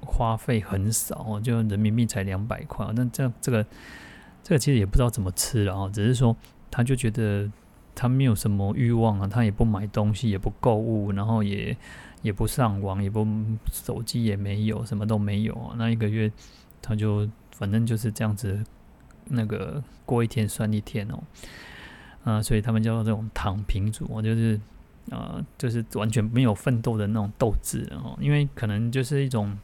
[0.07, 2.87] 花费很少，就人民币才两百块。
[2.95, 3.67] 那这这个
[4.43, 6.35] 这个其实也不知道怎么吃了哦，只是说
[6.71, 7.51] 他就觉得
[7.95, 11.77] 他没有什么欲望啊，他也不买东西，也不购物，然后也
[12.23, 13.27] 也不上网，也不
[13.73, 15.75] 手机也没有，什么都没有。
[15.77, 16.31] 那一个月
[16.81, 18.65] 他就反正就是这样子，
[19.25, 21.23] 那个过一天算一天哦。
[22.25, 24.61] 啊，所以他们叫做这种躺平族，就是
[25.11, 29.59] 啊，就是完全没有奋斗的那种斗志哦，因为可能就是一种。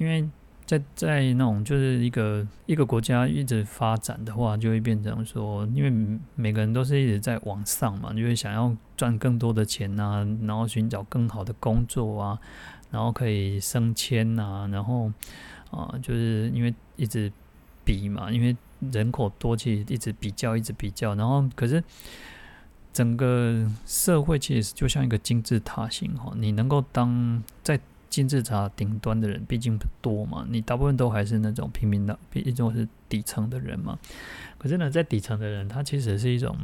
[0.00, 0.26] 因为
[0.64, 12.38] 在在那种就是一个一个国家一直发展的话，就会变成说，因为每个人都是一直在往上嘛，就会想要赚更多的钱啊，然后寻找更好的工作啊，
[12.90, 15.12] 然后可以升迁啊，然后
[15.70, 17.30] 啊，就是因为一直
[17.84, 18.56] 比嘛，因为
[18.90, 21.84] 人口多，其实一直比较，一直比较，然后可是
[22.90, 27.78] 整个社会其实就像一个金字塔型哈，你能够当在。
[28.10, 33.96] 金字塔顶端的人毕竟不多嘛，你大部分都还是那种平民的，毕竟是底层的人嘛。
[34.58, 36.54] 可是呢，在底层的人，他其实是一种，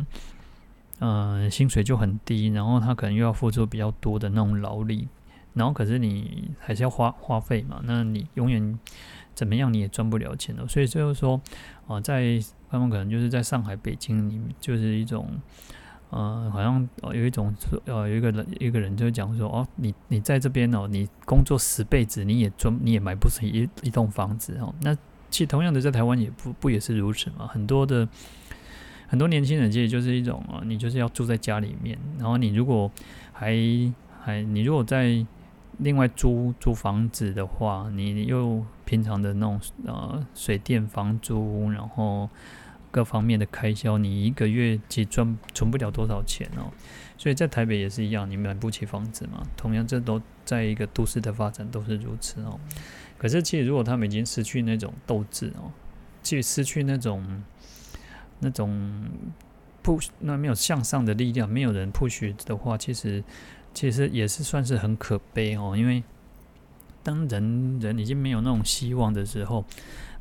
[0.98, 5.06] 嗯、薪水就很低，然后他可能又要付出比较多的那种劳力，
[5.54, 8.78] 然后可是你还是要花花费嘛，那你永远
[9.34, 10.66] 怎么样你也赚不了钱的。
[10.66, 11.40] 所以就是说，
[11.86, 15.30] 啊、呃，在他们可能就是在上海、北京，你就是一种。
[16.10, 24.72] 呃，好像有一种说呃，有一个人一个人就讲说，哦，你你在这边哦，你工作十辈子，你也赚，你也买不起一一栋房子哦。
[24.82, 24.94] 那
[25.30, 27.48] 其实同样的，在台湾也不不也是如此嘛。
[27.48, 28.08] 很多的
[29.08, 32.90] 很多年轻人其实就是一种啊，你就是要住在家里面，然后你如果
[33.32, 33.56] 还
[34.22, 35.26] 还你如果在
[35.78, 42.30] 另外租租房子的话，你又平常的那种呃水电房租，然后。
[42.90, 46.72] 各方面的开销，你一个月其实赚存不了多少钱哦，
[47.18, 49.46] 所以在台北也是一样，你买不起房子嘛。
[49.56, 52.58] 同样，这都在一个都市的发展都是如此哦。
[53.18, 55.72] 可是，其实如果他们已经失去那种斗志哦，
[56.22, 57.42] 其实失去那种
[58.38, 59.10] 那种
[59.84, 63.22] push，那没有向上的力量，没有人 push 的话，其实
[63.74, 65.76] 其实也是算是很可悲哦。
[65.76, 66.02] 因为
[67.02, 69.64] 当人人已经没有那种希望的时候。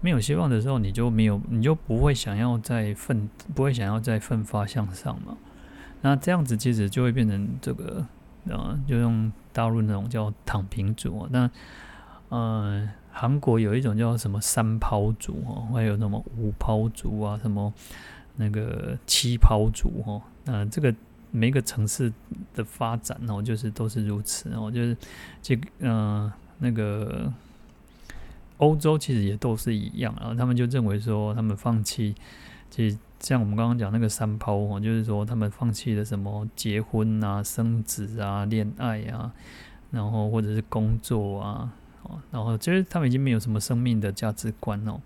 [0.02, 5.36] 没有希望的时候，你就没有，你就不会想要再奋，不会想要再奋发向上嘛。
[6.02, 8.06] 那这样子其实就会变成这个，
[8.48, 11.28] 呃，就用大陆那种叫躺平族。
[11.32, 11.50] 那
[12.30, 17.74] 呃，韩国有一种叫什么三抛族哦，还有什么五抛族啊，什么
[18.36, 20.22] 那个七抛族哦。
[20.44, 20.94] 那这个
[21.32, 22.14] 每个城市
[22.54, 24.96] 的发展哦，就是都是如此哦，就是
[25.42, 27.34] 这个呃那个。
[28.58, 32.16] 欧洲其实也都是一样，然后他们就认为说，他们放弃，
[32.70, 39.32] 其实像我们刚刚讲那个三抛哦，就是说他们放弃了什么结婚啊、生子啊、恋爱啊，
[39.92, 45.02] 然后或者是工作啊，哦，然后其实他们已经没有什么生命的价值观哦，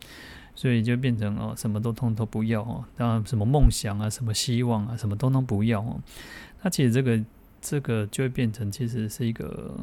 [0.53, 5.99] 所以就变成哦，什么都通通不要哦，当然什么梦想啊、什么希望啊、什么都能不要哦，
[6.61, 7.19] 那其实这个
[7.59, 9.75] 这个就会变成其实是一个。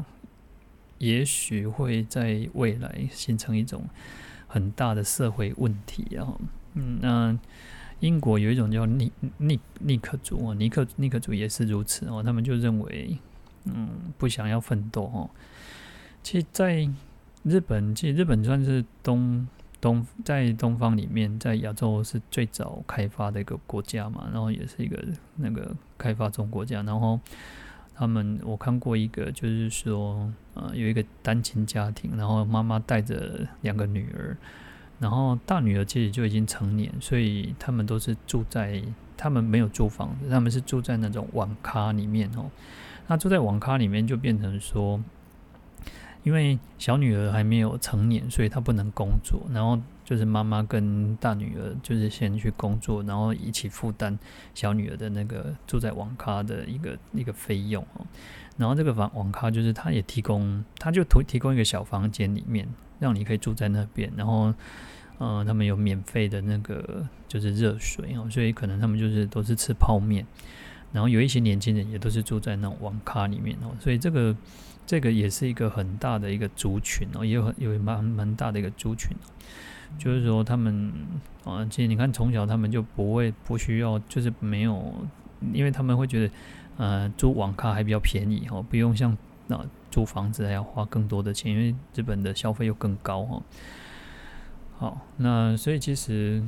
[0.98, 3.84] 也许会在未来形成一种
[4.46, 6.38] 很大的社会问题啊。
[6.74, 7.38] 嗯，那
[8.00, 12.22] 英国有一种叫尼尼尼克族哦，尼克尼克族也是如此哦。
[12.22, 13.16] 他们就认为，
[13.64, 15.30] 嗯，不想要奋斗哦。
[16.22, 16.88] 其实，在
[17.42, 19.46] 日本其实日本算是东
[19.80, 25.02] 东在东方里面，在亚洲是最早开发的一个国家嘛，然后也是一个
[25.36, 26.82] 那个开发中国家。
[26.82, 27.18] 然后
[27.96, 34.36] 他们我看过一个，就是说呃有一个单亲家庭，然后妈妈带着两个女儿，
[34.98, 38.82] 然后大女儿其实就已经成年，所以他们都是住在
[39.16, 42.50] 他们没有租房子，他们是住在那种网咖里面哦。
[43.06, 45.02] 那住在网咖里面就变成说。
[46.22, 49.46] 因为小女儿还没有成年，所以她不能工作。
[49.52, 54.16] 然后就是妈妈跟大女儿就是先去工作，然后一起负担
[54.54, 58.06] 小女儿的那个住在网咖的一个一个费用哦。
[58.56, 62.68] 然后这个房网咖就是他也提供，他就提提供一个小房间里面，
[63.00, 64.08] 让你可以住在那边。
[64.16, 64.54] 然后，
[65.18, 70.24] 呃，他们有免费的那个就是热水哦，所以可能他们就是都是吃泡面。
[70.92, 74.36] 然后有一些年轻人也都是住在那种网咖里面哦，所以这个。
[74.88, 79.16] 这个也是一个很大的一个族群哦，也有很有蛮蛮大的一个族群，
[79.98, 80.92] 就是说他们
[81.44, 84.94] 啊，其实你看从小他们就不会不需要，就是没有，
[85.52, 86.34] 因为他们会觉得，
[86.76, 93.42] 呃，租网咖还比较便宜哦，不用像那租房子还要花更多的钱，因为日本的消费又更高哦。
[94.78, 96.42] 好，那所以其实，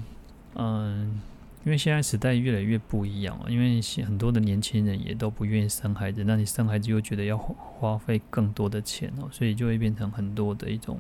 [0.54, 1.20] 嗯。
[1.68, 10.98] 因为现在时代越来越不一样了，因为很多的年轻人也都不愿意生孩子，那你生孩子又觉得要花费更多的钱哦，所以就会变成很多的一种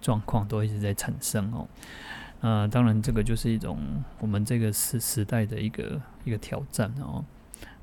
[0.00, 1.68] 状况都一直在产生哦。
[2.40, 3.78] 那当然这个就是一种
[4.18, 7.24] 我们这个时时代的一个一个挑战哦。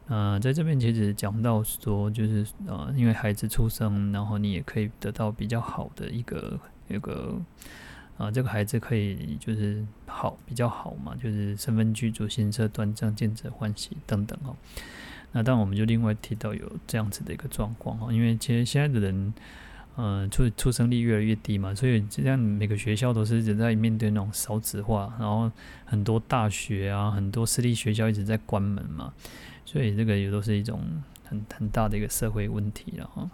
[0.07, 7.39] 呃，在这边其实讲到说，就是呃，因为孩子出生，然后你也可以得到比较好的一个一个。
[8.17, 14.55] 啊，这个孩子可以就是好比较好嘛，就是身份具足、行车端正、见者欢喜等等哦。
[15.33, 19.33] 那当然我们就另外提到有这样子的一个状况哦，因为其实现在的人，
[19.97, 25.51] 嗯，出出生率越来越低嘛，所以这样每个学校都是一直在面对那种少子化，然后
[25.83, 29.13] 很多大学啊，很多私立学校一直在关门嘛，
[29.65, 30.81] 所以这个也都是一种
[31.25, 33.29] 很很大的一个社会问题了哈。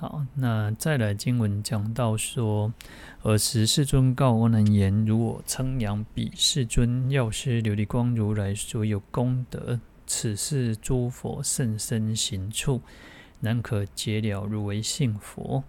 [0.00, 2.72] 好，那再来经文讲到说，
[3.20, 12.80] 尔时世尊告阿难言：如我称扬彼世尊药师琉璃光如来所有功德，此是诸佛甚深行处，
[13.40, 15.62] 难可解了，如为信佛。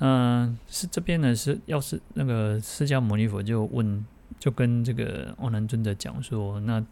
[0.00, 4.04] 嗯、是这边呢，是要是那个释迦牟尼佛就问，
[4.38, 6.84] 就跟这个阿难尊者讲说，那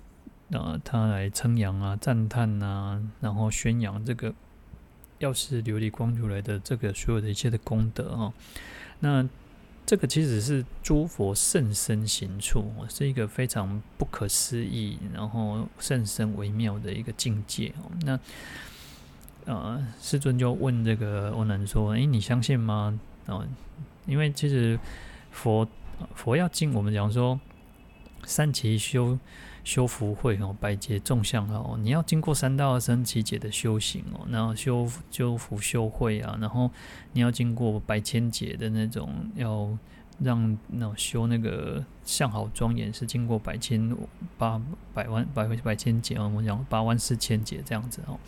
[0.52, 4.34] 呃，他来称扬啊，赞叹啊，然后宣扬这个。
[5.24, 8.32] 药师琉璃光如来的这个所有的一切的功德哦，
[9.00, 9.26] 那
[9.86, 17.90] 这个其实是诸佛甚深行处，是一个非常不可思议，然后甚深微妙的一个境界哦。
[18.04, 18.20] 那
[19.46, 23.46] 呃，世尊就问这个阿难说：“诶，你相信吗？”哦，
[24.06, 24.78] 因为其实
[25.30, 25.66] 佛
[26.14, 27.40] 佛要经，我们讲说
[28.24, 29.18] 三其修。
[29.64, 36.70] 修福慧哦，百劫众相哦，你要经过三大阿僧只劫的修行哦，然后修修福修慧啊，然后
[37.14, 39.76] 你要经过百千劫的那种，要
[40.20, 43.96] 让那修那个相好庄严，是经过百千
[44.36, 44.60] 八
[44.92, 48.20] 百万百百千劫哦，我们讲八万四千劫这样子哦，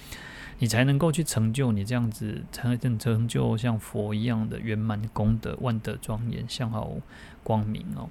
[0.59, 6.91] 你才能够去成就你这样子，才能成就像佛一样的圆满功德、万德庄严、相好
[7.45, 8.09] 光明哦。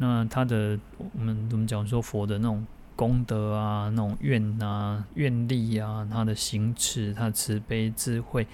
[0.00, 8.46] 那他的，我们怎么讲说佛的那种功德啊，那种愿啊、愿力啊，他的行持、他的慈悲、智慧，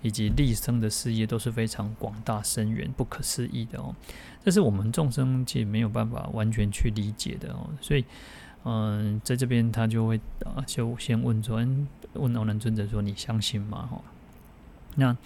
[0.00, 3.92] 以及立生的事业，都是非常广大深远、不可思议的哦。
[4.44, 7.68] 这是我们众生其实没有办法完全去理解的哦。
[7.80, 8.04] 所以，
[8.64, 11.56] 嗯、在这边他就会啊，就先问说，
[12.12, 14.00] 问阿难尊者说：“你相信吗？”哈。
[14.94, 15.16] 那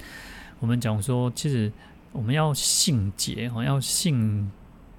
[0.59, 1.71] 我们讲说，其实
[2.13, 4.51] 我们要信解哈，要信。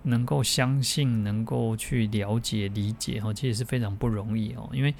[0.08, 4.70] 能够相信，能够去了解、理解，哈，其实是非常不容易哦。
[4.74, 4.94] 因为，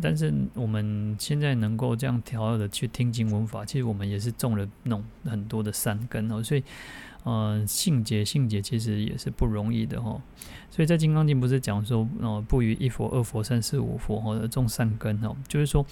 [0.00, 6.42] 但是我们现在能够这样调的去听经闻法，其实我们也是种了那种很多的善根哦。
[6.42, 6.64] 所以，
[7.24, 10.20] 呃，信解、信解其实也是不容易的哈。
[10.70, 15.86] 所以在《金刚经》不是讲说，哦，不于一佛、二佛、三世、五佛，或者种善根哦，就是说，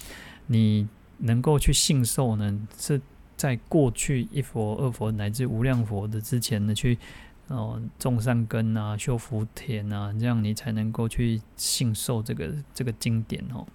[0.47, 0.87] 你
[1.19, 2.99] 能够去信受呢，是
[3.37, 6.97] 在过去一佛、二佛乃至无量佛的之前呢去。
[7.47, 13.65] 哦，种善根啊，修福田啊，这样你才能够去信受这个这个经典哦。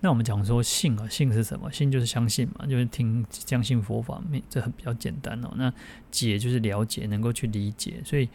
[0.00, 1.72] 那我们讲说信啊，信是什么？
[1.72, 5.52] 信就是相信嘛，就是听相信佛法，这很比较简单哦。
[5.56, 5.72] 那
[6.10, 8.00] 解就是了解，能够去理解。
[8.04, 8.28] 所以，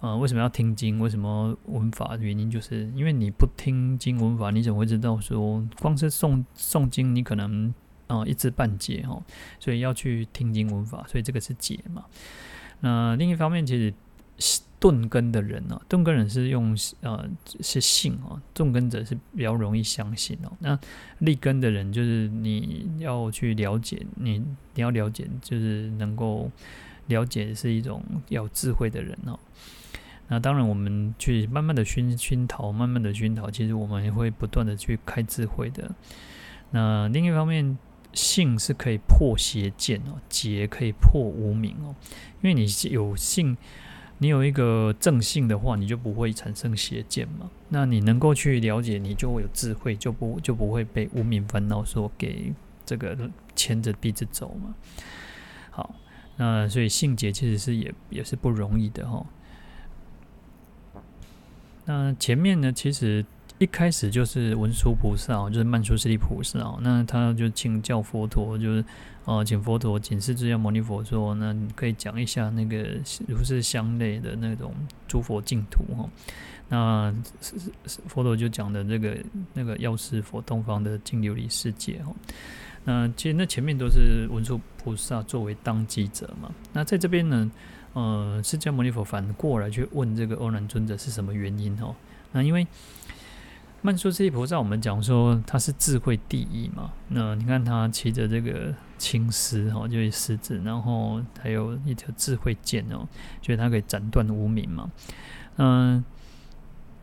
[0.00, 1.00] 呃，为什么要听经？
[1.00, 2.16] 为什么闻法？
[2.18, 7.74] 原因就是因为你不听经闻法，你怎么会知道说光是诵诵经，你可能
[8.06, 9.20] 啊、一知半解哦，
[9.58, 12.04] 所以要去听经闻法，所以这个是解嘛。
[12.80, 13.92] 那另一方面，其实
[14.78, 17.28] 钝根的人呢，钝根人是用呃
[17.60, 20.52] 是信哦，重根者是比较容易相信哦。
[20.60, 20.78] 那
[21.18, 24.38] 立根的人，就是你要去了解，你
[24.74, 26.48] 你要了解，就是能够
[27.08, 29.38] 了解是一种有智慧的人哦。
[30.28, 35.90] 那当然，我们去慢慢的熏熏陶，慢慢的熏陶，其实我们也会不断的去开智慧的。
[36.70, 37.78] 那另一方面，
[38.18, 41.94] 信是可以破邪见哦，解可以破无明哦，
[42.42, 43.56] 因为你有信。
[44.20, 47.48] 你有一个正性的话，你就不会产生邪见嘛。
[47.68, 52.52] 那你能够去了解，你就会有智慧，就不就不会被无明烦恼所给
[52.84, 54.74] 这个牵着鼻子走嘛。
[55.70, 55.94] 好，
[56.36, 59.24] 那所以信解其实是也也是不容易的哈。
[61.84, 63.24] 那前面呢，其实。
[63.58, 68.84] 一开始就是文殊菩萨，就是曼殊师利菩萨，那他就请教佛陀，就是
[69.24, 72.86] 呃，请佛陀请释迦牟尼佛说，那你可以讲一下那个
[73.26, 74.72] 如是相类的那种
[75.08, 76.08] 诸佛净土哈。
[76.68, 77.12] 那
[78.06, 79.16] 佛陀就讲的这个
[79.54, 82.14] 那个药师佛东方的净琉璃世界哈。
[82.84, 86.48] 那其实那前面都是文殊菩萨作为当机者嘛。
[86.72, 87.50] 那在这边呢，
[87.94, 91.94] 呃，释迦牟尼佛反过来去问这个欧难尊者是什么原因哦？
[92.30, 92.66] 那因为
[93.80, 96.90] 曼殊室利菩萨，我们讲说他是智慧第一嘛。
[97.08, 103.06] 那你看他骑着这个青狮哈，就是狮子，然后还有一条智慧剑哦，
[103.40, 104.90] 所以他可以斩断无明嘛。
[105.58, 106.04] 嗯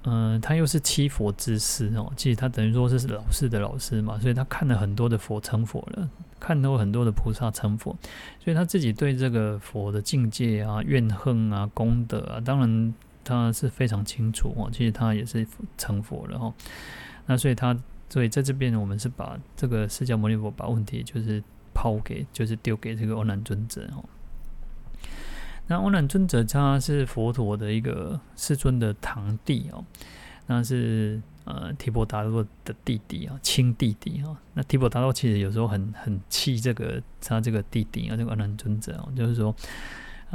[0.04, 6.10] 嗯，他又是七佛之师哦，其实他等于说是老师的老师嘛，所以他看了很多的佛成佛了，
[6.42, 7.96] 看到很多的菩萨成佛，
[8.44, 12.94] 所以他自己对这个佛的境界啊、怨恨啊、功德啊，当然。
[13.26, 15.46] 他是非常清楚哦，其实他也是
[15.78, 16.54] 成佛了哈。
[17.26, 17.76] 那所以他，
[18.08, 24.04] 所以在这边我们是把这个释迦牟尼佛把问题就是抛给，就是丢给这个欧难尊者哈。
[25.68, 29.84] 那欧难尊者他是佛陀的一个世尊的堂弟哦，
[30.46, 34.40] 那是呃提婆达多的弟弟啊，亲弟弟啊。
[34.54, 39.54] 那提婆达多其实有时候很很气这个他这个弟弟啊，这个欧难尊者哦，就是说。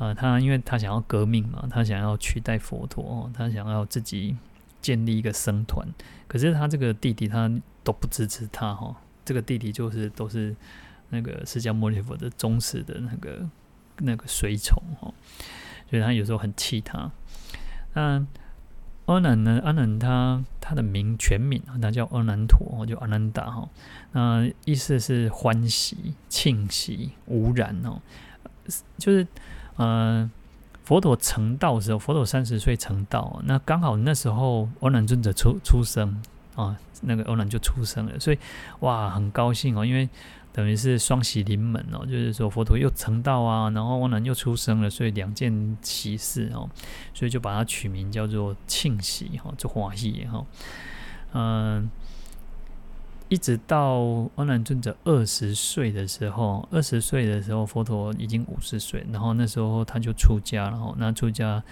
[0.01, 4.35] 呃，他因为他想要革命嘛，他想要取代佛陀，哦，他想要自己
[4.81, 5.87] 建立一个僧团，
[6.27, 7.51] 可是他这个弟弟他
[7.85, 8.97] 都不支持他哈，
[9.27, 10.57] 这个弟弟就是都是
[11.11, 13.47] 那个释迦牟尼佛的忠实的那个
[13.99, 15.13] 那个随从哈，
[15.91, 17.11] 所以他有时候很气他。
[17.93, 18.27] 那
[19.05, 19.61] 阿难呢？
[19.63, 23.69] 阿难他他的名全名啊，他叫阿难陀，就阿难达哈，
[24.13, 28.01] 那意思是欢喜、庆喜、无染哦，
[28.97, 29.27] 就是。
[29.83, 30.31] 嗯，
[30.85, 36.23] 佛陀成道的时候，佛陀三十岁成道，那刚好那时候欧难尊者出出生
[36.55, 38.39] 啊，那个欧难就出生了，所以
[38.81, 40.07] 哇，很高兴哦，因为
[40.53, 46.69] 等于是双喜临门哦，就是说佛陀又成道啊，然后欧难又出生了，所以两件喜事哦，
[47.15, 50.45] 所以就把它取名叫做庆喜哈，就欢喜哈，
[51.33, 51.91] 嗯。
[53.31, 61.63] 一直到阿难尊者二十岁的时候，二十岁的时候，佛陀已经五十岁，然后那时候他就出家，然后那出家，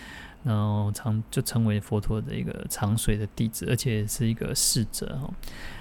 [0.45, 5.29] 然后长就成为佛陀的一个长随的弟子，而且是一个侍者哈。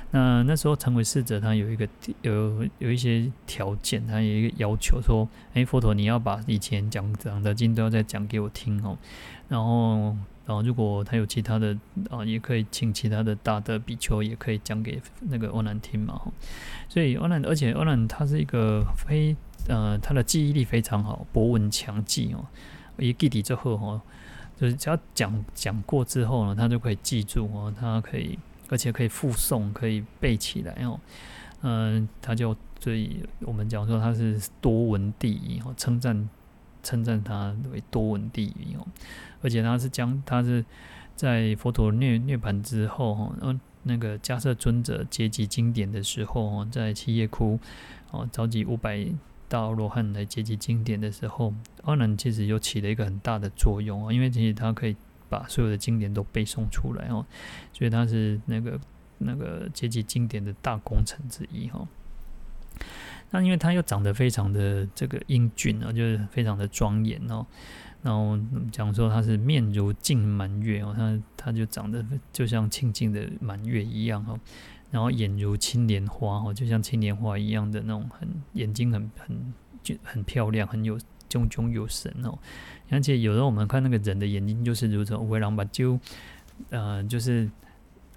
[0.09, 1.87] 那那时候成为侍者，他有一个
[2.23, 8.97] 有有一些条件，他有一个要求说：哎，佛陀你要把以前讲讲的经都要再讲给我听哦，
[9.47, 10.15] 然后。
[10.47, 11.77] 然后，如果他有其他的
[12.09, 16.21] 啊，也可以请其他的大德比丘，也可以讲给那个欧难听嘛。
[16.87, 19.35] 所以欧难，而且欧难他是一个非
[19.67, 22.45] 呃，他的记忆力非常好，博闻强记哦。
[22.97, 24.01] 一记底之后哈，
[24.55, 28.39] 就是只要讲讲过之后呢，他就可以记住哦，他可以
[28.69, 30.97] 而且可以复诵，可以背起来哦。
[31.61, 36.29] 嗯，他就所以我们讲说他是多闻第一哦，称赞
[36.87, 38.87] 称赞他为多闻第一哦。
[39.41, 40.63] 而且他是将他是
[41.17, 47.59] 在佛陀涅涅槃之后哈，嗯，那个迦叶尊者结集经典的时候，在七叶窟
[48.11, 49.05] 哦召集五百
[49.49, 54.95] 大罗汉来结集经典的时候，阿难其实又起了一个很大的作用哦，因为其实他可以
[55.29, 57.25] 把所有的经典都背诵出来哦，
[57.73, 58.79] 所以他是那个
[59.17, 61.85] 那个结集经典的大功臣之一哈。
[63.31, 67.45] 那因为他又长得非常的这个英俊啊，就是非常的庄严哦。
[68.03, 68.39] 然后
[68.71, 74.39] 讲说他是面如镜满月哦，他他就长得就像清净的满月一样哦，
[74.91, 79.53] 然后眼如青莲花哦，就像青莲花一样的那种很眼睛很很
[79.83, 80.97] 就很漂亮，很有
[81.27, 82.37] 炯炯有神哦。
[82.89, 85.99] 而且有时候我们看那个人的眼睛就是如此，为狼把就
[86.69, 87.49] 呃就是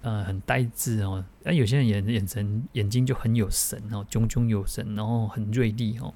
[0.01, 6.13] 呃很呆滞哦，而有些人眼眼神眼睛就很有神哦，炯炯有神，然后很锐利哦。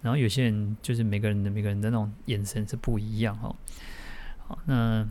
[0.00, 3.54] 然后有些人就是每个人的每个人的那种眼神是不一样哦。
[4.46, 5.06] 好，那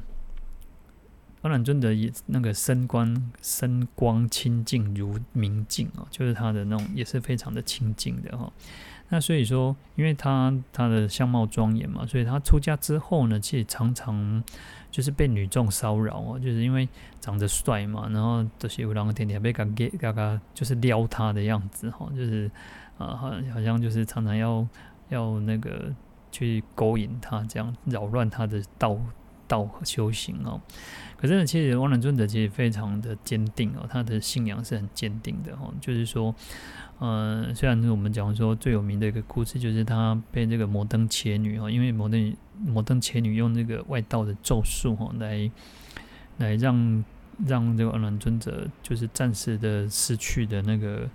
[1.41, 8.51] 阿难尊的也那个身光身光清净如明镜哦，就是他的那种也是非常的清净的哈。
[9.09, 14.43] 那所以说，因为他他的相貌庄严嘛，所以他出家之后呢，其实常常
[14.91, 16.87] 就是被女众骚扰哦，就是因为
[17.19, 22.49] 长得帅嘛，然后这些有两个天天被嘎给嘎嘎，就是撩他的样子哈，就是。
[22.97, 24.67] 啊，好，好像就是常常要
[25.09, 25.93] 要那个
[26.31, 28.97] 去勾引他，这样扰乱他的道
[29.47, 30.61] 道和修行哦。
[31.17, 35.73] 可是呢，其实阿难尊者其实非常的坚定哦，他的信仰是很坚定的哦。
[35.81, 36.33] 就是说，
[36.99, 42.35] 呃，虽然我们讲说最有名的一个故事，就是他被这个摩登切女哦，因为摩登
[42.65, 45.49] 摩登切女用那个外道的咒术哦，来
[46.37, 47.03] 来让
[47.45, 51.09] 让这个阿难尊者就是暂时的失去的那个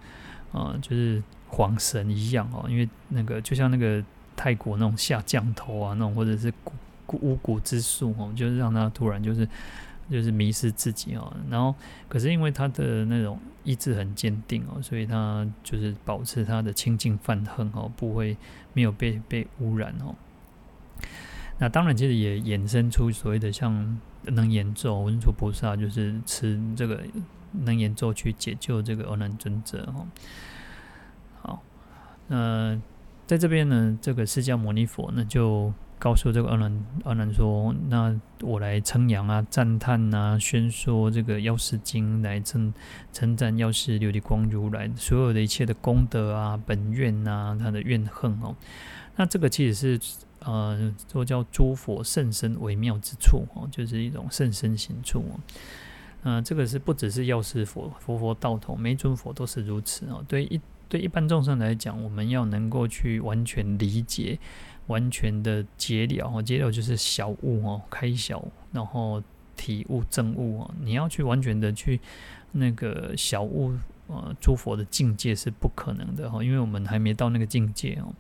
[0.53, 1.23] 啊、呃，就是。
[1.55, 4.03] 皇神一样哦，因为那个就像那个
[4.35, 6.73] 泰国那种下降头啊，那种或者是巫
[7.09, 9.49] 巫蛊之术哦，就是让他突然就是
[10.11, 11.35] 就是迷失自己哦。
[11.51, 11.75] 然后
[12.09, 18.37] 可是因为他的那种意志很坚定哦，所以他就是保持他的清净梵行哦，不会
[18.73, 20.15] 没有被被污染哦。
[21.59, 27.01] 那当然，其实也衍生出所谓的像能言咒，文殊菩萨就是持这个
[27.53, 30.09] 能言咒去解救这个阿难尊者哦。
[31.41, 31.63] 好，
[32.27, 32.81] 那，
[33.29, 35.73] 在这边呢，这个释迦牟尼佛呢就
[36.03, 42.75] 告诉这个阿难阿难说：“那我来称扬啊，赞叹啊，宣说这个药师经，来称
[43.13, 48.57] 称赞药师琉璃光如来所有的一切的功德啊，本愿啊，他的怨恨哦。
[49.15, 55.39] 那这个其实是呃，说叫诸佛甚深微妙之处哦，就是一种甚深行处哦。
[56.25, 60.25] 嗯、呃，这个是不只是药师佛，佛佛道统，每尊佛都是如此哦。
[60.27, 60.61] 对一。
[60.89, 64.39] 对一般众生来讲，我们要能够去完全理解、
[64.87, 69.23] 完全的解了哦，解了就是小悟哦，开小，然后
[69.57, 70.75] 体悟正悟哦。
[70.81, 72.01] 你要去完全的去
[72.53, 73.73] 那个小悟
[74.09, 78.13] 呃，诸佛的境界是不可能的哈，因为我们还没到那个境界哦。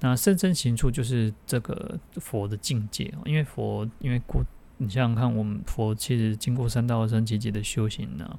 [0.00, 4.44] 那甚深行处就是这个佛的境界哦，因为佛因为过。
[4.82, 8.38] 你想想看，我们佛其实经过三大阿僧只劫的修行呢，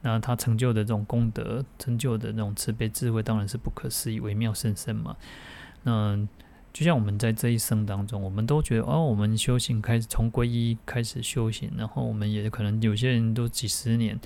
[0.00, 5.14] 那他成就的这种功德，成就的那种慈悲智慧，当然是不可思议、微妙甚深嘛。
[5.82, 6.18] 那
[6.72, 14.18] 就像我们在这一生当中，我们都觉得哦，我们修行开始从皈依开始修行，然后我们也可能有些人都几十年，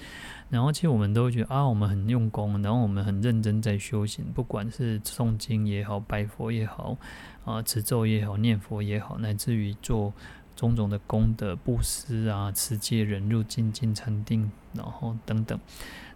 [0.49, 6.97] 然后其实我们都觉得啊，我们很用功，然后我们很认真在修行，不管是诵经也好，拜佛也好，
[7.44, 10.12] 啊，持咒也好，念佛也好，乃至于做。
[10.57, 15.61] 种种的功德、布施啊、持戒、忍辱、精进、禅定，然后等等，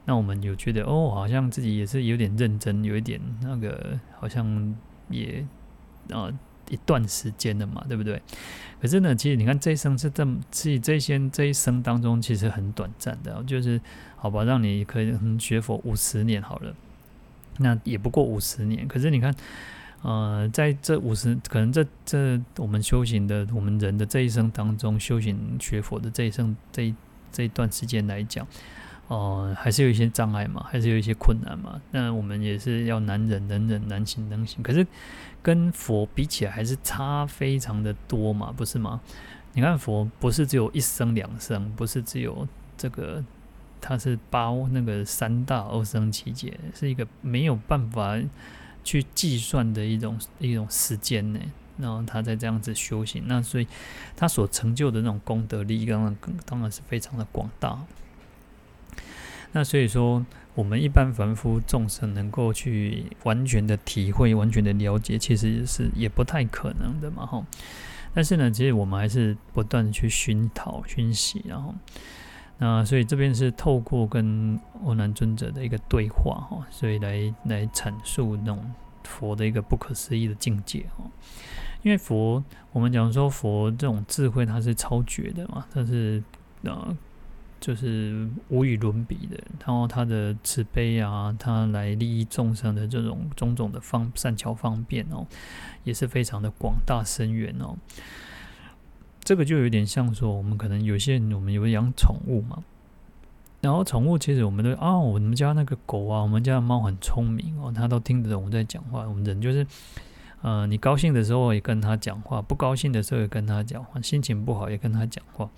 [0.07, 4.75] 那我们有觉得哦，好像自己也是有点认真，有一点那个，好像
[5.11, 5.47] 也
[6.13, 6.31] 啊
[6.69, 8.21] 一段时间的嘛，对不对？
[8.81, 13.81] 可是呢，其实你看这一生是这么，其实这些这一生当中其实很短暂的，就是
[14.17, 16.75] 好吧，让你可以学佛五十年好了，
[17.59, 18.87] 那也不过五十年。
[18.87, 19.35] 可是你看。
[20.03, 26.95] 呃，在这五十，可能这这我们修行的，我们人的这一生当中，修行学佛的这一生这一
[27.31, 28.47] 这一段时间来讲，
[29.09, 31.79] 呃，还是有一些障碍嘛，还是有一些困难嘛。
[31.91, 34.63] 那我们也是要难忍能忍，难行能行。
[34.63, 34.87] 可是
[35.43, 39.01] 跟佛比起来，还是差非常的多嘛，不是吗？
[39.53, 43.25] 你看佛不是只有一生两生，不是只有这个，
[43.81, 48.19] 它是包那个三大阿僧只劫，是一个没有办法。
[48.83, 51.41] 去计算的一种一种时间呢，
[51.77, 53.67] 然后他在这样子修行，那所以
[54.17, 56.17] 他所成就的那种功德力，当然
[56.47, 57.79] 当然是非常的广大。
[59.53, 60.25] 那所以说，
[60.61, 67.43] 我们一般凡夫众生能够去完全的体会、完全的了解，其实是也不太可能的嘛，哈。
[68.13, 71.75] 但是呢，其实我们还是不断的去熏陶、熏习，然后。
[72.63, 78.71] 那所以这边是透过跟欧南尊者的一个对话哈，所以来来阐述那种
[79.03, 81.03] 佛的一个不可思议的境界哈。
[81.83, 86.23] 因为佛，我们讲说佛这种智慧，它是超绝的嘛，它是
[86.63, 86.95] 呃，
[87.61, 89.37] 就是无与伦比的。
[89.59, 95.27] 然后他的慈悲啊，他来利益众生的这种种种的方善巧方便哦，
[95.85, 97.77] 也是非常的广大深远哦。
[99.23, 102.65] 这个就有点像说，我们可能有些人，我们有养宠物嘛，
[103.61, 109.07] 然后宠物其实我们都啊，我们家那个狗啊，我们家的猫很聪明哦，它都听得懂我们在讲话。
[109.07, 109.65] 我们人就是，
[110.41, 115.49] 呃，你高兴的时候也跟它讲话，不高兴的时候也跟它讲话，心情不好也跟它讲话。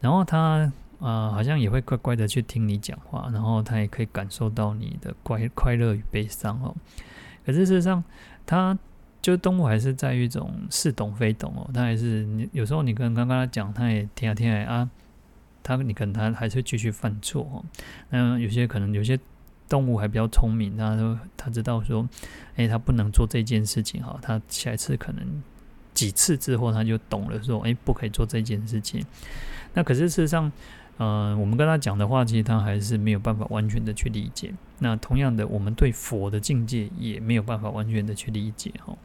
[0.00, 0.72] 然后它，
[1.04, 6.74] 呃，好像也会乖乖的去听你讲话，然后他也可以感受到你的快快乐与悲伤哦。
[7.44, 8.02] 可是事实上，
[8.46, 8.78] 他
[9.20, 14.90] 就动物还是在于一种似懂非懂哦，他还是你有时候你跟刚刚他讲，他也听啊听啊啊，
[15.62, 17.64] 他你可能他还是继续犯错哦。
[18.08, 19.20] 那有些可能有些
[19.68, 22.08] 动物还比较聪明，他说他知道说，
[22.56, 25.42] 哎，他不能做这件事情哈，他下一次可能。
[25.94, 29.00] 几次之后，他就懂了，说：“诶，不可以做这件事情。”
[29.74, 30.50] 那可是事实上，
[30.96, 34.52] 呃，我们跟他讲的话，其实他还是没有办法完全的去理解。
[34.78, 38.96] 那同样的，我们对佛的境界也没有办法完全的去理解，哈。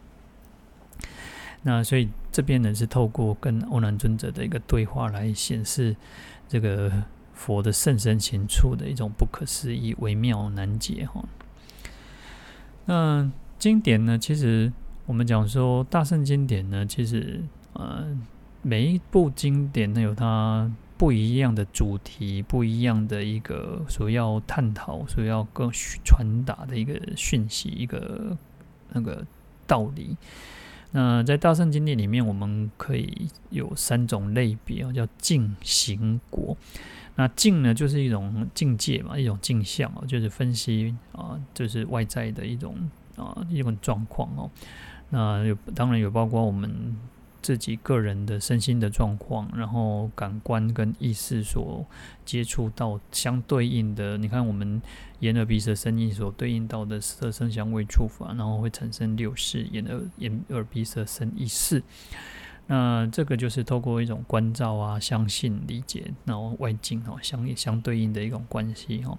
[1.64, 5.96] 那所以这边呢，是透过跟欧南尊者的一个对话来显示
[6.48, 6.92] 这个
[7.34, 11.24] 佛的甚深情处的一种不可思议、微妙难解，哈。
[12.86, 14.72] 那经典呢，其实。
[15.06, 17.42] 我们讲说大圣经典呢，其实
[17.74, 18.16] 呃
[18.62, 25.72] 每一部经典呢有它不一样的主题，不一样的一个所要探讨、所要更
[26.04, 28.36] 传达的一个讯息，一个
[28.90, 29.26] 那个
[29.66, 30.18] 道理。
[30.92, 36.58] 那在大圣经典里面，我们可以有三种类别啊，叫境、行、果。
[37.16, 42.76] 那境呢，就是一种境界嘛，一种镜像哦，就是分析啊，就是外在的一种
[43.16, 44.52] 啊一种状况哦。
[45.12, 46.98] 那有当然有包括我们
[47.42, 51.86] 自己个人的身心的状况，然后感官跟意识所
[52.26, 54.82] 接触到相对应的，你看我们
[55.20, 61.84] 眼耳鼻舌身意所对应到的色声香味触法，然后会产生六识，眼耳眼耳鼻舌身意识。
[62.72, 69.18] 那这个就是透过一种关照啊、相信、理解，然后外境哦相相对应的一种关系哈。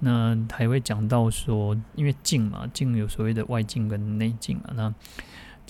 [0.00, 4.72] 那还会讲到说，因为境嘛，境有所谓的外境跟内境啊。
[4.74, 4.92] 那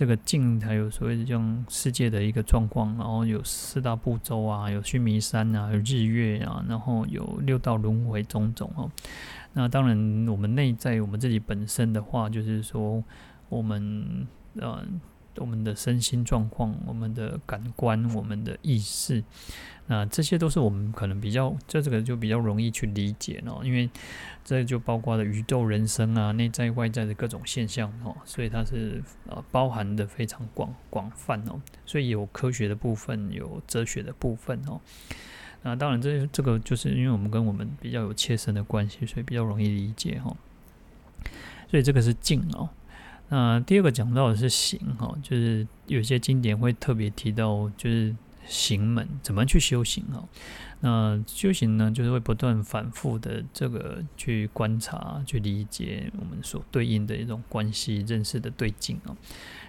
[0.00, 8.90] 这个境还有所谓的这种世界的一个状况，然后有四大步骤啊，有须弥山啊，有日月啊，然后有六道轮回种种哦。
[9.52, 13.04] 那当然，我们内在我们自己本身的话，就是说
[13.50, 14.82] 我们呃。
[15.36, 19.22] 我们的身心状况、我们的感官、我们的意识，
[19.92, 23.90] 那这些都是我们可能比较，这这个就比较容易去理解哦，因为
[24.44, 34.80] 这就包括了宇宙人生啊、内在外在的各种现象哦，所以它是呃包含的非常广广泛哦，所以有科学的部分，有哲学的部分哦。
[35.62, 40.34] 那当然，这这个就是因为我们跟我们比较有切身的关系，所以比较容易理解哈。
[41.68, 42.68] 所以这个是静哦。
[43.28, 48.14] 那第二个讲到的是行哈，就是有些经典会特别提到，就是
[48.46, 50.28] 行门怎么去修行哦。
[50.80, 59.16] 那修行呢，就是会不断反复的这个去观察、去理解我们所对应的一种关系、认识的对境哦。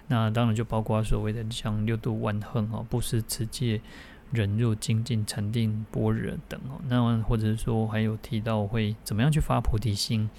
[0.07, 3.81] 那当然就包括所谓的像六度万恒啊、布施、持戒、
[4.31, 6.79] 忍辱、精进、禅定、般若等哦。
[6.87, 10.29] 那或者是说还有提到会怎么样去发菩提心。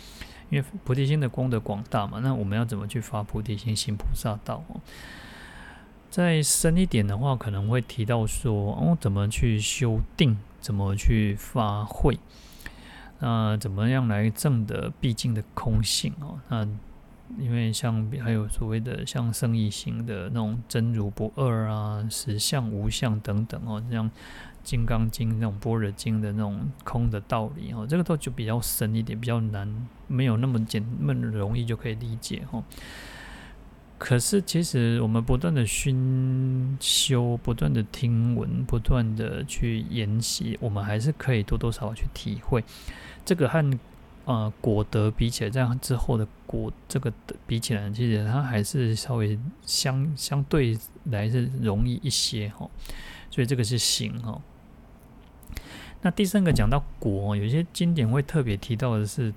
[0.51, 4.63] 因为菩提心的功德广大嘛，那我们要怎么去发菩提心，行菩萨道？
[6.13, 12.19] 再深一点的话，可能会提到说，哦，怎么去修定，怎么去发慧，
[13.21, 16.39] 那怎么样来证得毕竟的空性哦？
[16.51, 16.69] 那
[17.39, 24.11] 因为像还有所谓的像圣义行的那种真如不二啊，实相无相等等哦，这样。
[24.65, 32.63] 《金刚经》那种般若经的那种空的道理哦，这个都就比较深一点，比较难，没有那么简那么容易就可以理解哦。
[34.03, 42.65] 可是其实我们不断的熏修，不断的听闻，不断的去研习，我们还是可以多多少少去体会。
[43.25, 43.79] 这个和
[44.25, 47.13] 呃果德比起来，这样之后的果这个
[47.47, 52.69] 比起来，其实它还是稍微相相对来是容易一些哈。
[53.31, 54.43] 所以这个是行哈。
[56.01, 59.33] 那第三个讲到果，有些经典会特别提到的是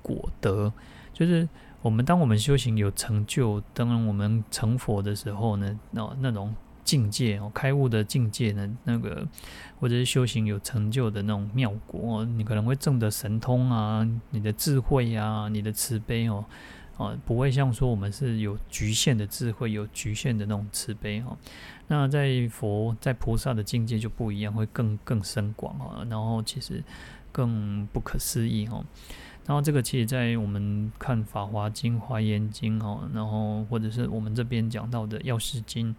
[0.00, 0.72] 果德，
[1.12, 1.46] 就是
[1.86, 9.24] 我们当我们修行有成就，当然我们成佛的时候呢，那那种境界哦，开悟的境界呢，那个
[9.78, 16.44] 或者是修行有成就的那种妙果，你可能会证得神通啊，你的智慧啊，你的慈悲哦，
[16.98, 21.36] 啊，不会像说我们是有局限的智慧，有局限的那种慈悲哈。
[21.86, 26.82] 那在佛在菩萨的境界就不一样，会更更深广啊，然后其实
[27.30, 28.84] 更不可思议哈。
[29.46, 35.94] 然后这个其实，在我们看《法华经》《华严经》哈，然后或者是我们这边讲到的《药师经》，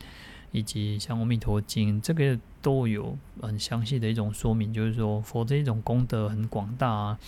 [0.52, 7.20] 以及像《阿弥陀经》，这个都有很详细的一种说明，就是说佛这一种功德很广大啊，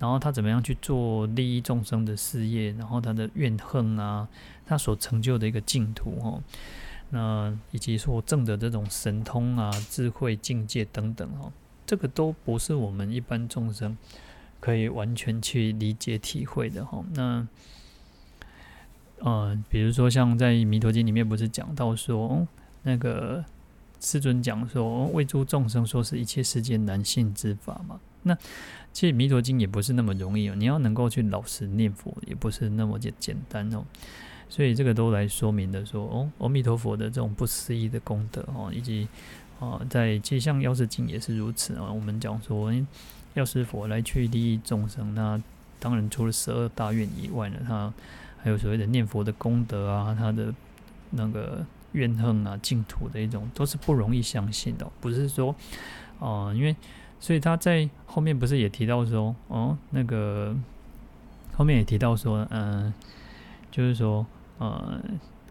[0.00, 4.26] 然后他怎么样去做利益众生的事业，然后他的怨恨啊，
[4.66, 6.42] 他所成就的一个净土哦。
[7.10, 11.52] 那以及说证的这种神通啊、智慧境界等等哦，
[11.86, 13.96] 这个都不是我们一般众生
[14.60, 17.02] 可以完全去理解体会的哈。
[17.14, 17.48] 那，
[19.18, 22.48] 呃，比如说像在《弥陀经》里面不是讲到说，哦、
[22.82, 23.44] 那个
[24.00, 27.98] 世尊讲说，为诸众生说是一切世间难信之法嘛。
[28.22, 28.36] 那
[28.92, 33.84] 其实《弥陀经》也不是那么容易哦，你要能够去老实念佛，也不是那么简简单哦。
[34.48, 39.08] 所以这个都来说明的说，哦，阿弥陀佛的这种不思议的功德哦，以及。
[39.60, 41.92] 啊，在其实像药师经也是如此啊。
[41.92, 42.72] 我们讲说，
[43.34, 45.40] 药师佛来去利益众生，那
[45.78, 47.92] 当然除了十二大愿以外呢，他
[48.42, 50.52] 还有所谓的念佛的功德啊，他的
[51.10, 54.86] 那个怨恨啊、净土的一种，都是不容易相信的。
[55.00, 55.54] 不是说，
[56.18, 56.74] 啊，因为
[57.20, 60.56] 所以他在后面不是也提到说，哦，那个
[61.54, 62.92] 后面也提到说，嗯，
[63.70, 64.26] 就是说，
[64.58, 65.00] 呃，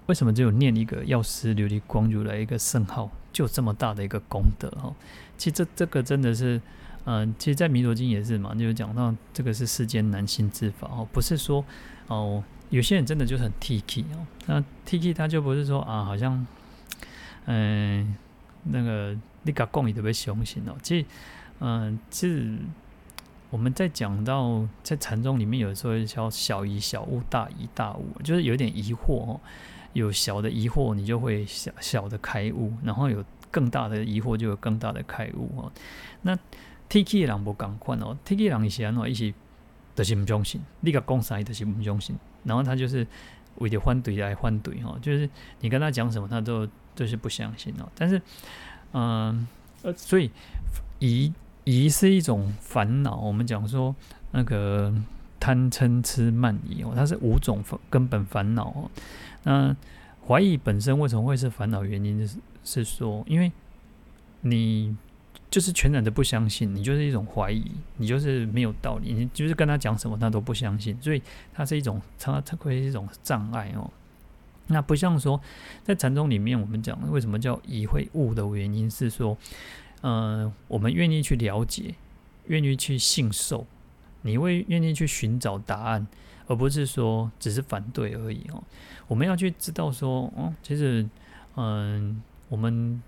[0.08, 3.10] 为什么只有念一个药师琉璃光如来一个圣号？
[3.32, 4.92] 就这么大的一个功德哈，
[5.38, 6.60] 其实这这个真的是，
[7.06, 11.64] 嗯、其实，在弥陀经也是嘛，就是讲到这个是世间难信之法哦，不是说
[12.08, 16.46] 哦，有些人真的就是很 T K 哦，那 T K 他就不是说啊，好像，
[17.46, 18.16] 嗯、
[18.64, 21.06] 那个你个供你特别雄心哦，其实，
[21.60, 22.58] 嗯、呃，其实
[23.50, 29.40] 我们在讲到在禅宗里面，有时候叫小疑小悟，大疑大悟，就是有点疑惑哦。
[29.94, 35.72] 有小的疑惑，你就会小小的开悟，然后有更大的疑惑，就有更大的开悟哦。
[36.22, 36.38] 那
[36.90, 39.34] T K 的人不共款哦，T K 人以前哦，一起
[39.96, 43.06] 都是不相信，你甲讲啥都是不相信，然后他就是
[43.60, 45.30] 为了反对来反对哦，就是
[45.62, 47.88] 你跟他讲什么，他都就是不相信哦。
[47.96, 48.20] 但是，
[48.94, 49.48] 嗯
[49.84, 50.32] 呃，所以
[50.98, 51.32] 疑
[51.64, 53.96] 疑是一种烦恼，我们讲说
[54.32, 54.94] 那个
[55.40, 58.92] 贪嗔痴慢疑哦，它是五种根本烦恼哦。
[59.44, 59.76] 那
[60.28, 61.84] 怀疑本身为什么会是烦恼？
[61.84, 63.52] 原因是是说，因为
[64.42, 64.96] 你
[65.50, 67.64] 就是全然的不相信，你就是一种怀疑，
[67.98, 71.22] 你就是没有道理，你就是跟他讲什么他都不相信，所以
[71.54, 73.90] 它是一种它它会是一种障碍哦。
[74.68, 75.40] 那不像说
[75.84, 79.38] 在禅宗里面，我们讲为什么叫疑会悟的原因是说，
[80.02, 81.96] 呃，我们愿意去了解，
[82.48, 83.66] 愿意去信受，
[84.22, 86.08] 你会愿意去寻找答案。
[86.48, 88.64] 而不是说只是反对而已哦，
[89.08, 91.08] 我们要去知道说，哦，其实，
[91.56, 93.00] 嗯，我们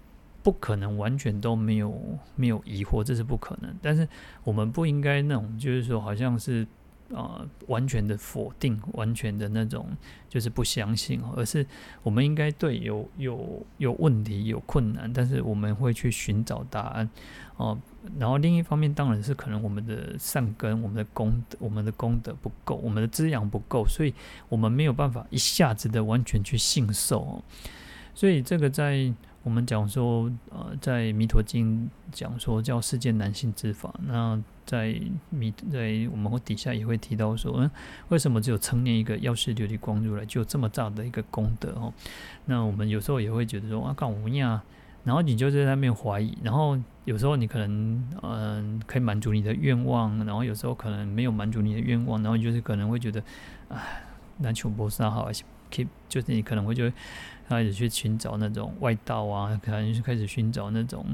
[0.43, 1.93] 不可能完全都没有
[2.35, 3.73] 没有疑惑，这是不可能。
[3.81, 4.07] 但是
[4.43, 6.67] 我们不应该那种，就是说好像是。
[7.13, 9.85] 啊、呃，完全的否定，完全的那种
[10.29, 11.67] 就是不相信，而是
[12.03, 17.09] 我们应该对有有有问题、有困难，但是我们会去寻找答案
[17.57, 18.11] 哦、呃。
[18.17, 24.13] 然后另一方面，当然是可能我们的善根、我们的功德、我们的功德不够，我们的滋养不够，所以
[24.47, 27.43] 我们没有办法一下子的完全去信受、
[28.15, 29.13] 所以这个在。
[29.43, 33.91] 我们讲说，呃，在《弥陀经》讲说叫世间难信之法。
[34.05, 34.95] 那在
[35.31, 37.71] 弥在我们底下也会提到说，嗯，
[38.09, 41.91] 为什么只有称念一个药师琉璃光如来就有这么大的一个功德哦？
[42.45, 44.61] 那我们有时候也会觉得说啊，干我们呀，
[45.03, 53.23] 然后你就在那边怀疑，然后有时候你可能嗯、可以满足你的愿望，然后有时候可能没有满足你的愿望，然后就是可能会觉得，
[53.69, 54.03] 哎，
[54.37, 56.93] 那求菩萨好，还是 keep，就是你可能会觉得。
[57.57, 61.05] 开始去寻找那种外道啊，可能开始寻找那种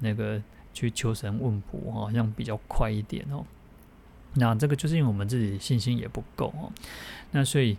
[0.00, 3.44] 那个去求神问卜，好像比较快一点哦。
[4.34, 6.72] 那这个就是因为我们自己信心也不够哦。
[7.30, 7.76] 那所以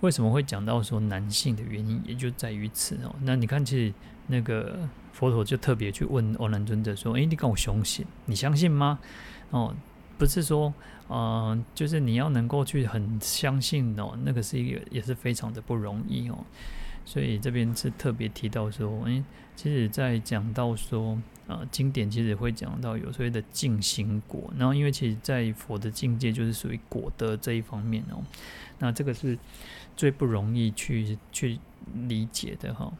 [0.00, 3.14] 为什么会讲到说男性的原因，也就在于此哦。
[3.22, 3.92] 那你看，其实
[4.28, 4.78] 那个
[5.12, 9.00] 佛陀就特别去问阿难尊者说：“诶，你跟我相信，你相信吗？”
[9.50, 9.74] 哦，
[10.16, 10.72] 不是说，
[11.08, 16.38] 嗯，就是你要能够去很相信哦，那个是一个也是非常的不容易哦。
[17.08, 19.24] 所以这边是特别提到说，诶、欸，
[19.56, 28.22] 其实，在讲到说，呃，经典其实会讲到有所谓的净行果，然后因为其实，在佛的境界就是属于果德这一方面哦，
[28.78, 29.38] 那这个是
[29.96, 31.58] 最不容易去去
[31.94, 32.92] 理解的哈。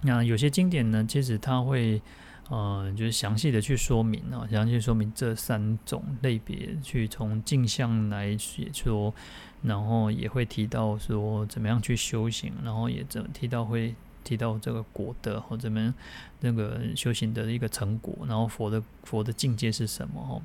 [0.00, 2.02] 那有些经典呢，其实它会，
[2.50, 9.14] 呃，就是详细的去说明啊，详细说明这三种类别，去从镜相来写说。
[9.62, 13.94] 然后也会提到说怎么样去修行，然后也怎提到会
[14.24, 15.94] 提到这个果德或怎么
[16.40, 20.40] 那个修行的一个成果，然后佛的佛的境界是什么哈？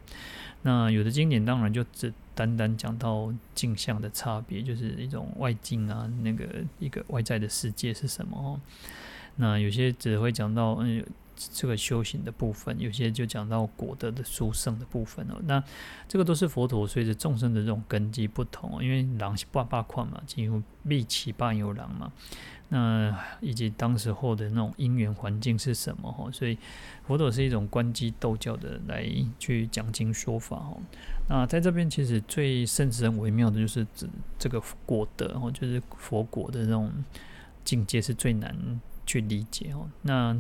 [0.64, 6.46] 那有的经典当然就只单单讲到镜像的差别，就是一种外境啊，那个
[6.80, 8.38] 一个外在的世界是什么？
[8.38, 8.60] 哦
[9.40, 11.06] 那有些只会讲到嗯
[11.54, 15.36] 这个修行的部分，有些就讲到果德的殊胜的部分哦。
[15.44, 15.64] 那
[16.08, 22.12] 这个都是佛陀随着众生的这种根基不同，因为狼是八八款嘛，几乎密七八有狼嘛。
[22.70, 26.30] 那以及当时候的那种因缘环境是什么哈？
[26.34, 26.58] 所以
[27.06, 29.10] 佛陀是一种观机逗教的来
[29.40, 30.78] 去讲经说法哦。
[31.30, 36.92] 那在这边其实最甚深微妙的就是指这个果德哦，就是佛果的那种
[37.64, 38.54] 境界是最难
[39.06, 39.90] 去理解哦。
[40.02, 40.36] 那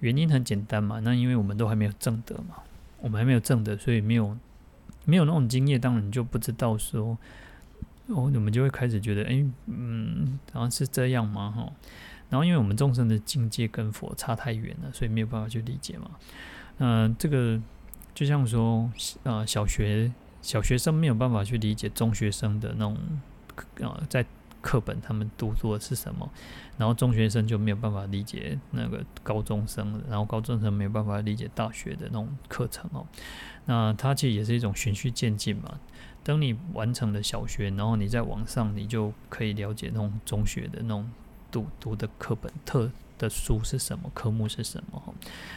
[0.00, 2.56] 原因很简单嘛，那因为我们都还没有证得嘛，
[3.00, 4.36] 我们还没有证得，所以没有
[5.04, 7.16] 没有那种经验，当然就不知道说。
[8.12, 11.48] 哦，我们就会开始觉得，哎，嗯，好像是这样吗？
[11.56, 11.72] 哈，
[12.28, 16.10] 然后因为我们众生的境界跟佛差太远了，所以没有办法去理解嘛。
[16.78, 17.60] 嗯、这个
[18.12, 18.90] 就像说，
[19.22, 20.10] 呃，小学
[20.42, 22.98] 小学生没有办法去理解中学生的那种，
[23.78, 24.26] 呃，在
[24.60, 26.28] 课本他们读作的是什么，
[26.76, 33.06] 然后中学生就没有办法理解那个高中生，然后高中生没有办法理解大学的那种课程哦。
[33.66, 35.80] 那它其实也是一种循序渐进嘛。
[36.22, 41.10] 等你完成了小学，然后你再往上，你就可以了解那种中学的那种
[41.50, 45.14] 读读的课本特的书是什么，科目是什么。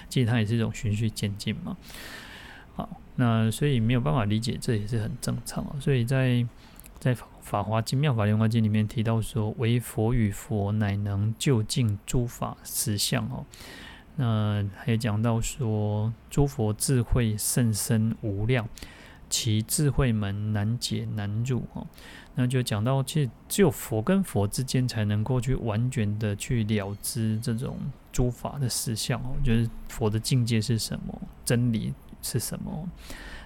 [0.07, 1.75] 其实它也是一种循序渐进嘛。
[2.75, 5.65] 好，那所以没有办法理解，这也是很正常。
[5.81, 6.45] 所以在
[6.97, 7.13] 在
[7.43, 13.45] 《法华经》《妙法莲华经》里面提到说，唯佛与佛乃能究尽诸法实相哦。
[14.15, 18.67] 那还有讲到说，诸佛智慧甚深无量。
[19.29, 21.87] 其智慧门难解难入哦，
[22.35, 27.79] 那就讲到，其实只有佛跟佛之间才能够去完全的去了知这种
[28.11, 31.91] 诸法的实相哦，就是佛的境界是什么，真理
[32.21, 32.87] 是什么。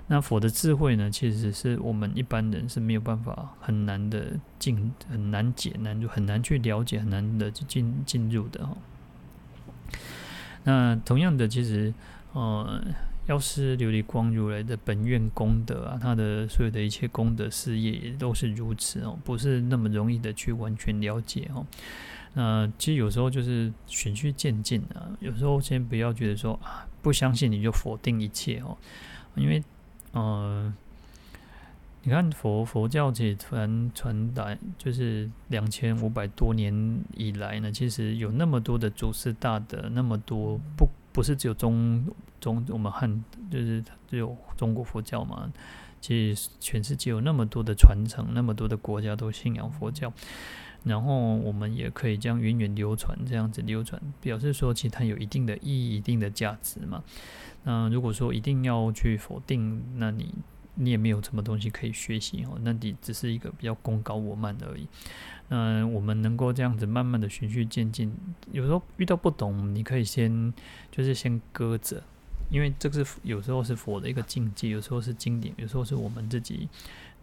[0.07, 8.77] 那佛的智慧呢，其实是我们一般人是没有办法很难的进，很难解难就，很难去了解，很难的进进入的哈。
[10.63, 11.93] 那同样的，其实
[12.33, 12.81] 呃。
[13.27, 21.65] 药师琉璃光如来的本愿功德啊，他的所有的一切功德事业也都是如此哦，不是那么容易的去完全了解哦。
[22.35, 28.77] 那其实有时候就是循序渐进啊，有时候先不要觉得说啊，不相信你就否定一切哦，
[29.35, 29.61] 因为
[30.11, 30.73] 呃，
[32.03, 40.87] 你看佛佛教其实传传达就是两千五百多年以来呢，其实有那么多的祖师大德，那么多不。
[41.13, 42.05] 不是只有中
[42.39, 45.51] 中我们汉就是只有中国佛教嘛？
[45.99, 50.13] 其实全世界有那么多的传承，那么多的国家都信仰佛教，
[50.83, 57.03] 然后我们也可以将源远流传这样子流传，表示说其实它有一定的意义、一定的价值嘛。
[57.67, 60.33] 那如果说一定要去否定，那你
[60.75, 64.87] 你也没有什么东西可以学习哦，那你只是一个比较功高我慢而已。
[65.49, 68.15] 嗯，我们能够这样子慢慢的循序渐进，
[68.53, 70.53] 有时候遇到不懂，你可以先
[70.89, 72.01] 就是先搁着，
[72.49, 76.69] 因为这个是有时候是佛的一个境界，有时候是经典，有时候是我们自己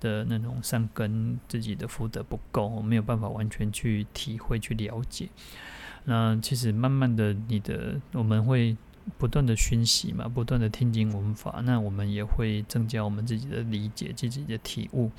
[0.01, 5.29] 的那种善根，自己的福德不够，没有办法完全去体会去了解。
[6.05, 8.77] 那其实慢慢的，你的我们会
[9.19, 15.11] 不断的熏习嘛，不断的听经闻法，那我们也会增加我们自己的理解，自己的体悟。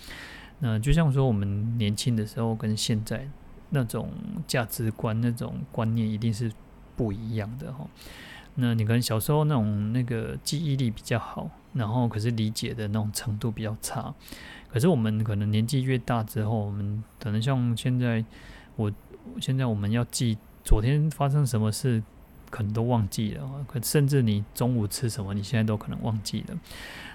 [0.59, 3.27] 那就像说，我们年轻的时候跟现在
[3.69, 4.09] 那种
[4.47, 6.51] 价值观、那种观念一定是
[6.95, 7.87] 不一样的哈。
[8.55, 14.15] 那你可能小时候那种那个记忆力比较好，然后可是理解的那种程度比较差。
[14.69, 18.23] 可是我们可能年纪越大之后，我们可能像现在，
[18.77, 18.91] 我
[19.41, 22.01] 现在我们要记昨天发生什么事，
[22.49, 23.65] 可能都忘记了。
[23.67, 26.57] 可甚至你中午吃什么，你现在都可能忘记了。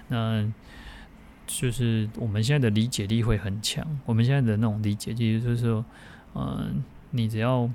[0.07, 0.51] 那。
[1.47, 5.83] 就是我们现在的理解力会很强，我们现在的那种理解，就是说，
[6.33, 7.69] 嗯、你只要，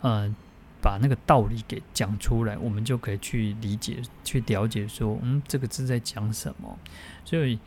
[0.00, 0.34] 嗯、
[0.80, 6.78] 把那个道理给讲出来，我们就可以去理解、去了解，说，嗯，这个字在讲什么。
[7.26, 7.58] 所以，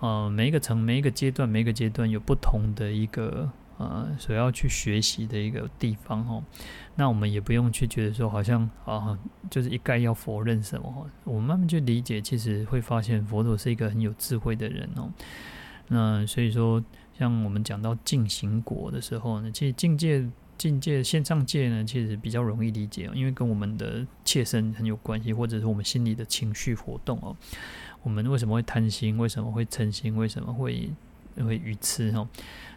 [0.00, 3.50] 呃，每一个层、每一个阶段、每一个阶段有不同的一个。
[3.78, 6.42] 呃，所要去学习的一个地方哦，
[6.96, 9.18] 那我们也不用去觉得说好像啊，
[9.50, 11.06] 就是一概要否认什么。
[11.24, 15.10] 我们慢慢去理解，其实会发现佛陀是一个很有智慧的人哦。
[15.88, 16.82] 那所以说，
[17.18, 27.36] 像我们讲到净行果的时候呢，其实境界、境界、现上界呢，其实比较容易理解，因为跟我们的切身很有关系，或者是我们心里的情绪活动哦。
[28.02, 29.18] 我们为什么会贪心？
[29.18, 30.16] 为什么会嗔心？
[30.16, 30.90] 为什么会
[31.36, 32.10] 因为愚痴？
[32.12, 32.28] 哈？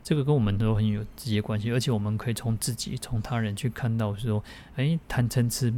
[0.04, 4.44] 这个跟我们都很有直接关系，而且我们可以从自己、从他人去看到说，
[4.76, 5.74] 哎，贪嗔痴，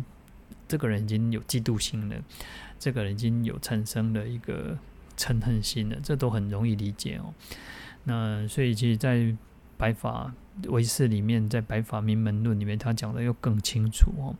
[0.68, 2.16] 这个人已经有嫉妒心了，
[2.78, 4.78] 这个人已经有产生了一个
[5.18, 7.34] 嗔恨心了，这都很容易理解哦。
[8.04, 9.34] 那所以，其实，在
[9.78, 10.34] 白法
[10.68, 14.36] 唯识里面，在白法名门论里面，他讲的又更清楚哦。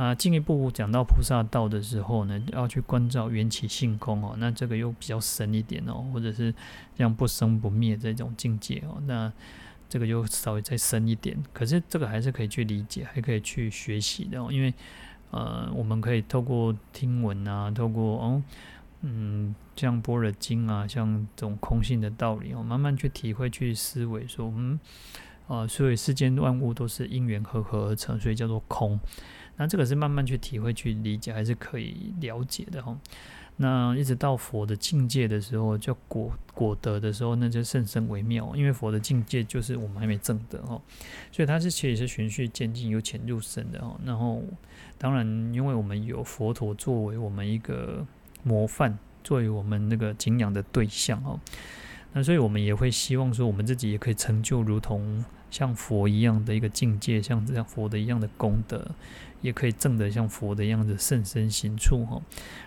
[0.00, 6.54] 啊，进一步讲到菩萨道的时候呢，要去关照缘起性空哦，那这个又比较深一点哦，或者是
[6.96, 9.30] 像不生不灭这种境界哦，那
[9.90, 11.36] 这个又稍微再深一点。
[11.52, 14.72] 可是这个还是可以去理解，还可以去学习的哦，因为
[15.32, 18.42] 呃，我们可以透过听闻啊，透过哦，
[19.02, 24.80] 嗯，像般若经啊，像这种空性的道理哦，慢慢去体会、去思维，说嗯，
[25.46, 28.98] 啊，所以世间万物都是因缘和合而成，所以叫做空。
[29.60, 32.98] 那这个是慢慢去体会、去理解，还是可以了解的哈。
[33.58, 38.56] 那一直到佛的境界的时候，叫果果得的时候，那就甚深微妙。
[38.56, 40.80] 因为佛的境界就是我们还没证得哈，
[41.30, 43.94] 所以它是其实是循序渐进、由浅入深的哈。
[44.02, 44.42] 然后，
[44.96, 48.06] 当然，因为我们有佛陀作为我们一个
[48.42, 51.38] 模范，作为我们那个敬仰的对象哈。
[52.14, 58.90] 那所以我们也会希望说，我们自己也可以成就如同像佛一样的一个境界，像这样佛的一样的功德。
[59.40, 62.20] 也可以正得像佛的样子甚深行处哈，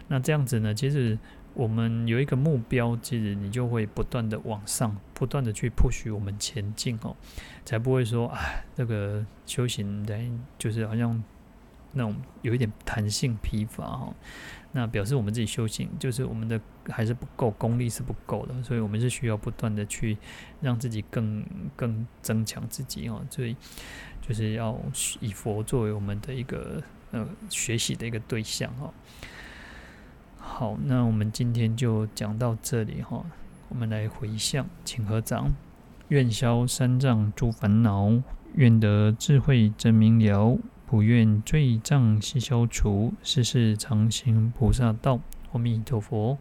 [0.07, 1.17] 那这样子呢，其实
[1.53, 7.15] 我们有一个目标，其实你就会不断的往上，不断的去 push 我们前进哦，
[7.63, 8.39] 才不会说啊，
[8.75, 10.19] 这个修行的，
[10.57, 11.23] 就是好像
[11.91, 14.13] 那种有一点弹性疲乏哈。
[14.75, 16.59] 那表示我们自己修行，就是我们的
[16.89, 20.17] 还是不够，功力是不够的，所以我们是需要不断的去
[20.61, 21.45] 让自己更
[21.75, 23.55] 更增强自己哦，所以
[24.25, 24.79] 就是要
[25.19, 28.89] 以佛作为我们的一个呃学习的一个对象哈。
[30.37, 33.25] 好，那我们今天就讲到这里哈，
[33.67, 35.53] 我们来回向，请合掌，
[36.07, 38.21] 愿消三障诸烦恼，
[38.55, 40.57] 愿得智慧真明了。
[40.85, 45.19] 普愿罪障悉消除，世世常行菩萨道。
[45.51, 46.37] 阿弥陀佛。